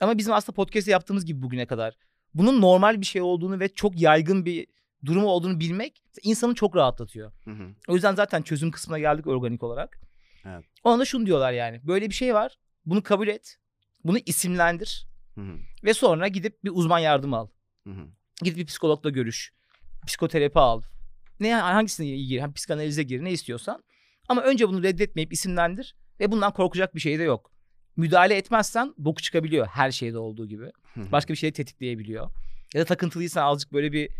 [0.00, 1.96] Ama bizim aslında podcast'te yaptığımız gibi bugüne kadar
[2.34, 4.66] bunun normal bir şey olduğunu ve çok yaygın bir
[5.04, 7.32] durum olduğunu bilmek insanı çok rahatlatıyor.
[7.44, 7.74] Hı hı.
[7.88, 10.00] O yüzden zaten çözüm kısmına geldik organik olarak.
[10.46, 10.64] Evet.
[10.84, 11.80] Ona da şunu diyorlar yani.
[11.86, 12.58] Böyle bir şey var.
[12.86, 13.56] Bunu kabul et.
[14.04, 15.06] Bunu isimlendir.
[15.34, 15.56] Hı hı.
[15.84, 17.48] Ve sonra gidip bir uzman yardım al.
[17.86, 18.06] Hı hı.
[18.42, 19.52] Gidip bir psikologla görüş.
[20.06, 20.82] Psikoterapi al.
[21.40, 22.40] Ne hangisine gir?
[22.40, 23.84] Hem psikanalize gir ne istiyorsan.
[24.28, 27.50] Ama önce bunu reddetmeyip isimlendir ve bundan korkacak bir şey de yok.
[27.96, 30.70] Müdahale etmezsen boku çıkabiliyor her şeyde olduğu gibi.
[30.96, 32.30] Başka bir şeyi tetikleyebiliyor.
[32.74, 34.10] Ya da takıntılıysan azıcık böyle bir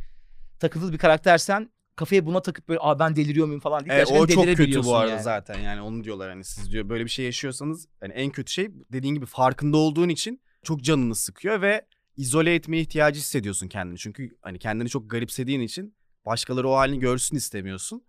[0.60, 4.26] takıntılı bir karaktersen kafaya buna takıp böyle Aa, ben deliriyor muyum falan diye gerçekten o
[4.26, 5.22] çok kötü bu arada yani.
[5.22, 8.68] zaten yani onu diyorlar hani siz diyor böyle bir şey yaşıyorsanız hani en kötü şey
[8.92, 11.86] dediğin gibi farkında olduğun için çok canını sıkıyor ve
[12.16, 13.98] izole etmeye ihtiyacı hissediyorsun kendini.
[13.98, 15.94] Çünkü hani kendini çok garipsediğin için
[16.26, 18.04] başkaları o halini görsün istemiyorsun.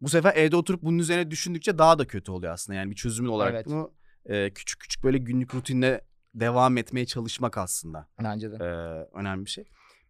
[0.00, 2.78] Bu sefer evde oturup bunun üzerine düşündükçe daha da kötü oluyor aslında.
[2.78, 3.66] Yani bir çözümün olarak Evet.
[3.66, 3.92] bunu
[4.26, 6.00] e, küçük küçük böyle günlük rutinle
[6.34, 8.56] devam etmeye çalışmak aslında Bence de.
[8.56, 8.68] e,
[9.18, 9.64] önemli bir şey.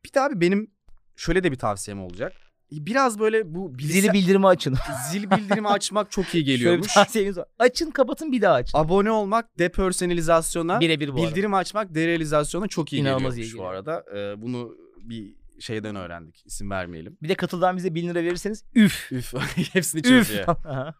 [0.04, 0.70] Bir de abi benim
[1.16, 2.32] şöyle de bir tavsiyem olacak.
[2.70, 4.00] Biraz böyle bu bilgisayar...
[4.00, 4.76] Zili bildirimi açın.
[5.10, 6.94] Zil bildirimi açmak çok iyi Şöyle bir geliyormuş.
[6.94, 7.46] tavsiyeniz var.
[7.58, 8.78] Açın kapatın bir daha açın.
[8.78, 11.30] Abone olmak depersonalizasyona, Birebir bu arada.
[11.30, 13.72] bildirim açmak derealizasyona çok iyi İnanılmaz geliyormuş iyi bu geliyor.
[13.74, 14.04] arada.
[14.16, 16.42] Ee, bunu bir şeyden öğrendik.
[16.46, 17.18] İsim vermeyelim.
[17.22, 19.12] Bir de katıldan bize 1000 lira verirseniz üf.
[19.12, 19.34] Üf
[19.74, 20.46] hepsini çözüyor.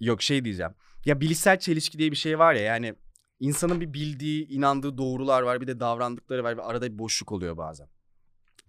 [0.00, 0.72] Yok şey diyeceğim.
[1.04, 2.94] Ya bilişsel çelişki diye bir şey var ya yani
[3.40, 7.56] insanın bir bildiği, inandığı doğrular var bir de davrandıkları var ve arada bir boşluk oluyor
[7.56, 7.88] bazen.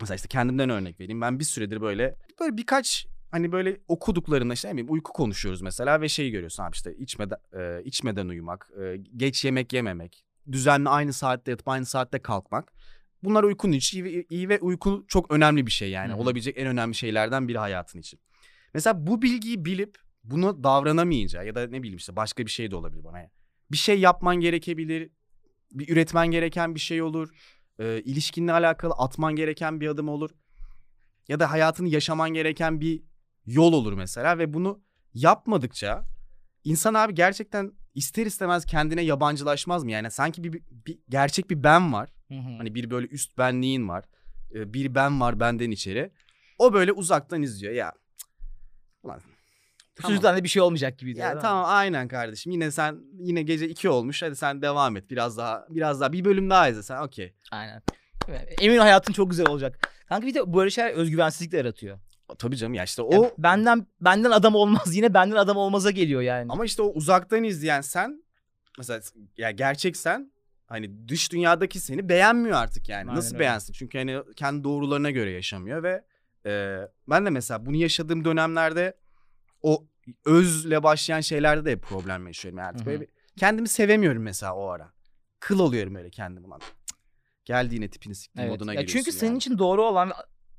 [0.01, 1.21] Mesela işte kendimden örnek vereyim.
[1.21, 6.01] Ben bir süredir böyle böyle birkaç hani böyle okuduklarında işte ne bileyim uyku konuşuyoruz mesela
[6.01, 11.13] ve şeyi görüyorsun abi işte içmeden e, içmeden uyumak, e, geç yemek yememek, düzenli aynı
[11.13, 12.73] saatte yatıp aynı saatte kalkmak.
[13.23, 16.13] Bunlar uykunun için iyi ve, iyi ve uyku çok önemli bir şey yani.
[16.13, 16.17] Hı.
[16.17, 18.19] Olabilecek en önemli şeylerden biri hayatın için.
[18.73, 22.75] Mesela bu bilgiyi bilip bunu davranamayınca ya da ne bileyim işte başka bir şey de
[22.75, 23.29] olabilir bana.
[23.71, 25.09] Bir şey yapman gerekebilir,
[25.71, 27.29] bir üretmen gereken bir şey olur,
[27.79, 30.29] e, ilişkinle alakalı atman gereken bir adım olur.
[31.27, 33.03] Ya da hayatını yaşaman gereken bir
[33.45, 34.81] yol olur mesela ve bunu
[35.13, 36.05] yapmadıkça
[36.63, 39.91] insan abi gerçekten ister istemez kendine yabancılaşmaz mı?
[39.91, 42.09] Yani sanki bir, bir, gerçek bir ben var.
[42.27, 42.57] Hı hı.
[42.57, 44.05] Hani bir böyle üst benliğin var.
[44.55, 46.11] e, Bir ben var benden içeri.
[46.59, 47.93] O böyle uzaktan izliyor ya.
[49.03, 49.21] Ulan
[49.95, 50.11] tamam.
[50.11, 51.27] çocuktan da bir şey olmayacak gibi diyor.
[51.27, 52.51] Ya tamam aynen kardeşim.
[52.51, 54.21] Yine sen yine gece 2 olmuş.
[54.21, 55.09] Hadi sen devam et.
[55.09, 57.01] Biraz daha biraz daha bir bölüm daha izle sen.
[57.01, 57.33] Okey.
[57.51, 57.81] Aynen.
[58.61, 59.89] Emin hayatın çok güzel olacak.
[60.09, 61.99] Kanka bir de böyle şeyler özgüvensizlik de yaratıyor.
[62.37, 66.51] Tabii canım ya işte o benden benden adam olmaz yine benden adam olmaza geliyor yani.
[66.51, 68.23] ama işte o uzaktan izleyen sen
[68.77, 68.99] mesela
[69.37, 70.31] ya gerçek sen
[70.65, 72.99] hani dış dünyadaki seni beğenmiyor artık yani.
[72.99, 73.39] Aynen Nasıl öyle.
[73.39, 73.73] beğensin?
[73.73, 76.03] Çünkü hani kendi doğrularına göre yaşamıyor ve
[76.45, 76.79] e,
[77.09, 78.93] ben de mesela bunu yaşadığım dönemlerde
[79.63, 79.85] o
[80.25, 82.59] özle başlayan şeylerde de problem yaşıyorum.
[82.59, 83.07] Yani böyle bir-
[83.37, 84.93] kendimi sevemiyorum mesela o ara.
[85.39, 86.59] Kıl oluyorum öyle kendim ulan.
[86.59, 86.97] Cık,
[87.45, 88.51] Geldi yine tipini siktim Evet.
[88.51, 89.37] moduna Ya giriyorsun çünkü senin yani.
[89.37, 90.11] için doğru olan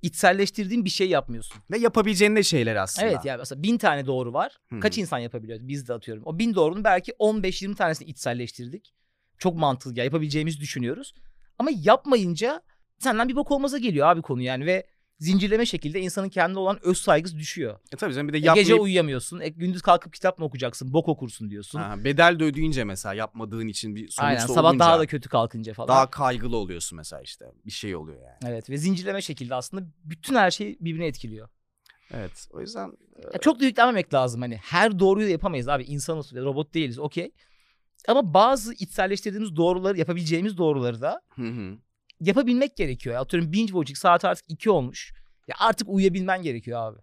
[0.02, 1.62] içselleştirdiğin bir şey yapmıyorsun.
[1.70, 3.08] Ve yapabileceğin de şeyler aslında.
[3.08, 4.58] Evet ya mesela bin tane doğru var.
[4.70, 4.80] Hı hı.
[4.80, 5.58] Kaç insan yapabiliyor?
[5.62, 6.22] Biz de atıyorum.
[6.26, 8.94] O bin doğrunun belki 15-20 tanesini içselleştirdik.
[9.38, 11.14] Çok mantıklı ya yapabileceğimizi düşünüyoruz.
[11.58, 12.62] Ama yapmayınca
[12.98, 14.86] senden bir bok olmaza geliyor abi konu yani ve
[15.18, 17.78] zincirleme şekilde insanın kendine olan öz saygısı düşüyor.
[17.92, 18.68] E tabii canım bir de E, yapmayıp...
[18.68, 19.40] gece uyuyamıyorsun.
[19.40, 20.92] E, gündüz kalkıp kitap mı okuyacaksın?
[20.92, 21.78] Bok okursun diyorsun.
[21.78, 25.28] Ha, bedel de ödeyince mesela yapmadığın için bir sonuçta Aynen sabah olunca daha da kötü
[25.28, 25.88] kalkınca falan.
[25.88, 27.44] daha kaygılı oluyorsun mesela işte.
[27.66, 28.52] Bir şey oluyor yani.
[28.54, 31.48] Evet ve zincirleme şekilde aslında bütün her şey birbirine etkiliyor.
[32.10, 32.92] Evet o yüzden
[33.34, 34.56] Ya çok da yüklenmemek lazım hani.
[34.56, 35.84] Her doğruyu da yapamayız abi.
[35.84, 37.30] İnsanız robot değiliz okey.
[38.08, 41.78] Ama bazı içselleştirdiğimiz doğruları yapabileceğimiz doğruları da Hı hı.
[42.20, 43.14] Yapabilmek gerekiyor.
[43.14, 43.20] Ya.
[43.20, 45.12] Atıyorum binge watching saat artık 2 olmuş.
[45.48, 46.98] Ya artık uyuyabilmen gerekiyor abi.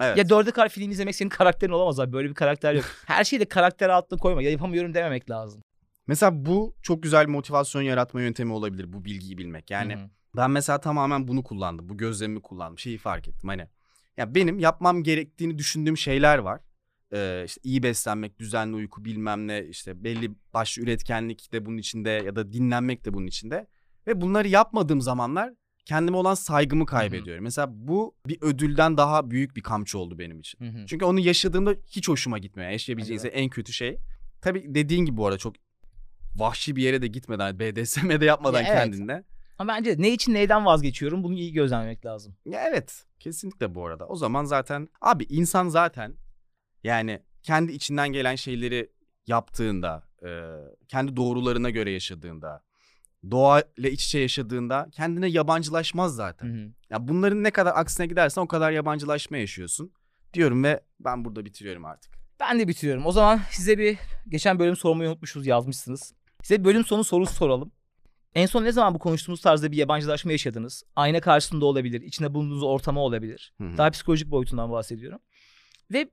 [0.00, 0.18] Evet.
[0.18, 2.12] Ya dörde kadar film izlemek senin karakterin olamaz abi.
[2.12, 2.84] Böyle bir karakter yok.
[3.06, 4.42] Her şeyi de karakter altına koyma.
[4.42, 5.62] Ya yapamıyorum dememek lazım.
[6.06, 9.70] Mesela bu çok güzel bir motivasyon yaratma yöntemi olabilir bu bilgiyi bilmek.
[9.70, 10.10] Yani Hı hı.
[10.36, 11.88] ben mesela tamamen bunu kullandım.
[11.88, 12.78] Bu gözlemimi kullandım.
[12.78, 13.66] Şeyi fark ettim hani.
[14.16, 16.60] Ya benim yapmam gerektiğini düşündüğüm şeyler var.
[17.12, 22.10] e, işte iyi beslenmek, düzenli uyku bilmem ne işte belli başlı üretkenlik de bunun içinde
[22.10, 23.66] ya da dinlenmek de bunun içinde.
[24.06, 25.52] Ve bunları yapmadığım zamanlar
[25.84, 27.44] kendime olan saygımı kaybediyorum.
[27.44, 30.60] Mesela bu bir ödülden daha büyük bir kamçı oldu benim için.
[30.60, 30.86] Hı hı.
[30.86, 32.70] Çünkü onu yaşadığımda hiç hoşuma gitmiyor.
[32.70, 33.98] Yaşayabileceğiniz Hadi en kötü şey.
[34.40, 35.54] Tabii dediğin gibi bu arada çok
[36.36, 38.78] vahşi bir yere de gitmeden, BDSM'de yapmadan Ya evet.
[38.78, 39.24] kendinle.
[39.58, 42.36] Ama bence ne için neyden vazgeçiyorum bunu iyi gözlemlemek lazım.
[42.44, 44.06] Ya evet kesinlikle bu arada.
[44.06, 46.14] O zaman zaten abi insan zaten
[46.84, 48.90] yani kendi içinden gelen şeyleri
[49.26, 50.28] yaptığında, e,
[50.88, 52.64] kendi doğrularına göre yaşadığında,
[53.30, 56.46] doğayla iç içe yaşadığında kendine yabancılaşmaz zaten.
[56.46, 56.72] Hı hı.
[56.90, 59.92] Ya bunların ne kadar aksine gidersen o kadar yabancılaşma yaşıyorsun
[60.34, 62.12] diyorum ve ben burada bitiriyorum artık.
[62.40, 63.06] Ben de bitiriyorum.
[63.06, 63.98] O zaman size bir
[64.28, 66.14] geçen bölüm sormayı unutmuşuz yazmışsınız.
[66.42, 67.72] Size bölüm sonu sorusu soralım.
[68.34, 70.82] En son ne zaman bu konuştuğumuz tarzda bir yabancılaşma yaşadınız?
[70.96, 73.54] Ayna karşısında olabilir, içinde bulunduğunuz ortama olabilir.
[73.60, 73.76] Hı hı.
[73.76, 75.20] Daha psikolojik boyutundan bahsediyorum.
[75.92, 76.10] Ve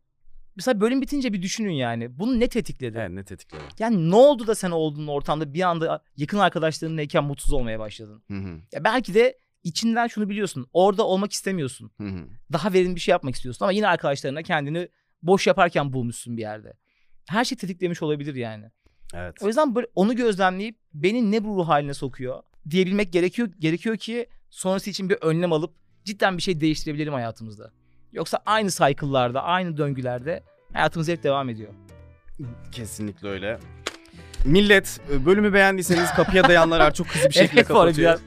[0.55, 2.19] mesela bölüm bitince bir düşünün yani.
[2.19, 2.97] Bunu ne tetikledi?
[2.97, 3.63] Evet ne tetikledi.
[3.79, 8.23] Yani ne oldu da sen olduğun ortamda bir anda yakın arkadaşlarınlayken mutsuz olmaya başladın?
[8.27, 8.59] Hı hı.
[8.73, 10.67] Ya belki de içinden şunu biliyorsun.
[10.73, 11.91] Orada olmak istemiyorsun.
[11.97, 12.27] Hı hı.
[12.53, 14.89] Daha verimli bir şey yapmak istiyorsun ama yine arkadaşlarına kendini
[15.21, 16.73] boş yaparken bulmuşsun bir yerde.
[17.29, 18.71] Her şey tetiklemiş olabilir yani.
[19.13, 19.35] Evet.
[19.41, 24.27] O yüzden böyle onu gözlemleyip beni ne bu ruh haline sokuyor diyebilmek gerekiyor gerekiyor ki
[24.49, 27.71] sonrası için bir önlem alıp cidden bir şey değiştirebilirim hayatımızda.
[28.15, 30.43] Yoksa aynı cycle'larda, aynı döngülerde
[30.73, 31.69] hayatımız hep devam ediyor.
[32.71, 33.59] Kesinlikle öyle.
[34.45, 38.19] Millet e, bölümü beğendiyseniz kapıya dayanlar çok hızlı bir şekilde Evet, bu arada kapatıyor.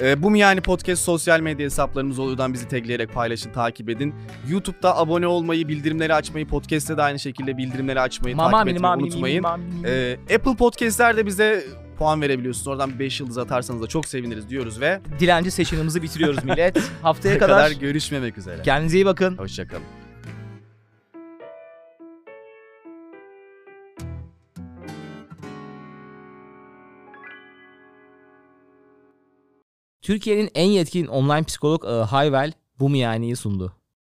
[0.00, 4.14] E, bu mu yani podcast sosyal medya hesaplarımız oluyordan bizi tagleyerek paylaşın, takip edin.
[4.48, 9.02] YouTube'da abone olmayı, bildirimleri açmayı, podcast'te de aynı şekilde bildirimleri açmayı, Mama takip etmeyi mama
[9.02, 9.44] unutmayın.
[9.44, 11.64] mini E, Apple Podcast'lerde bize
[12.00, 12.66] puan verebiliyorsunuz.
[12.68, 16.78] Oradan 5 yıldız atarsanız da çok seviniriz diyoruz ve Dilenci seçimimizi bitiriyoruz millet.
[17.02, 18.62] Haftaya kadar, kadar görüşmemek üzere.
[18.62, 19.36] kendinize iyi bakın.
[19.38, 19.82] Hoşçakalın.
[30.02, 33.79] Türkiye'nin en yetkin online psikolog ağı Hayvel bu miyaniyi sundu.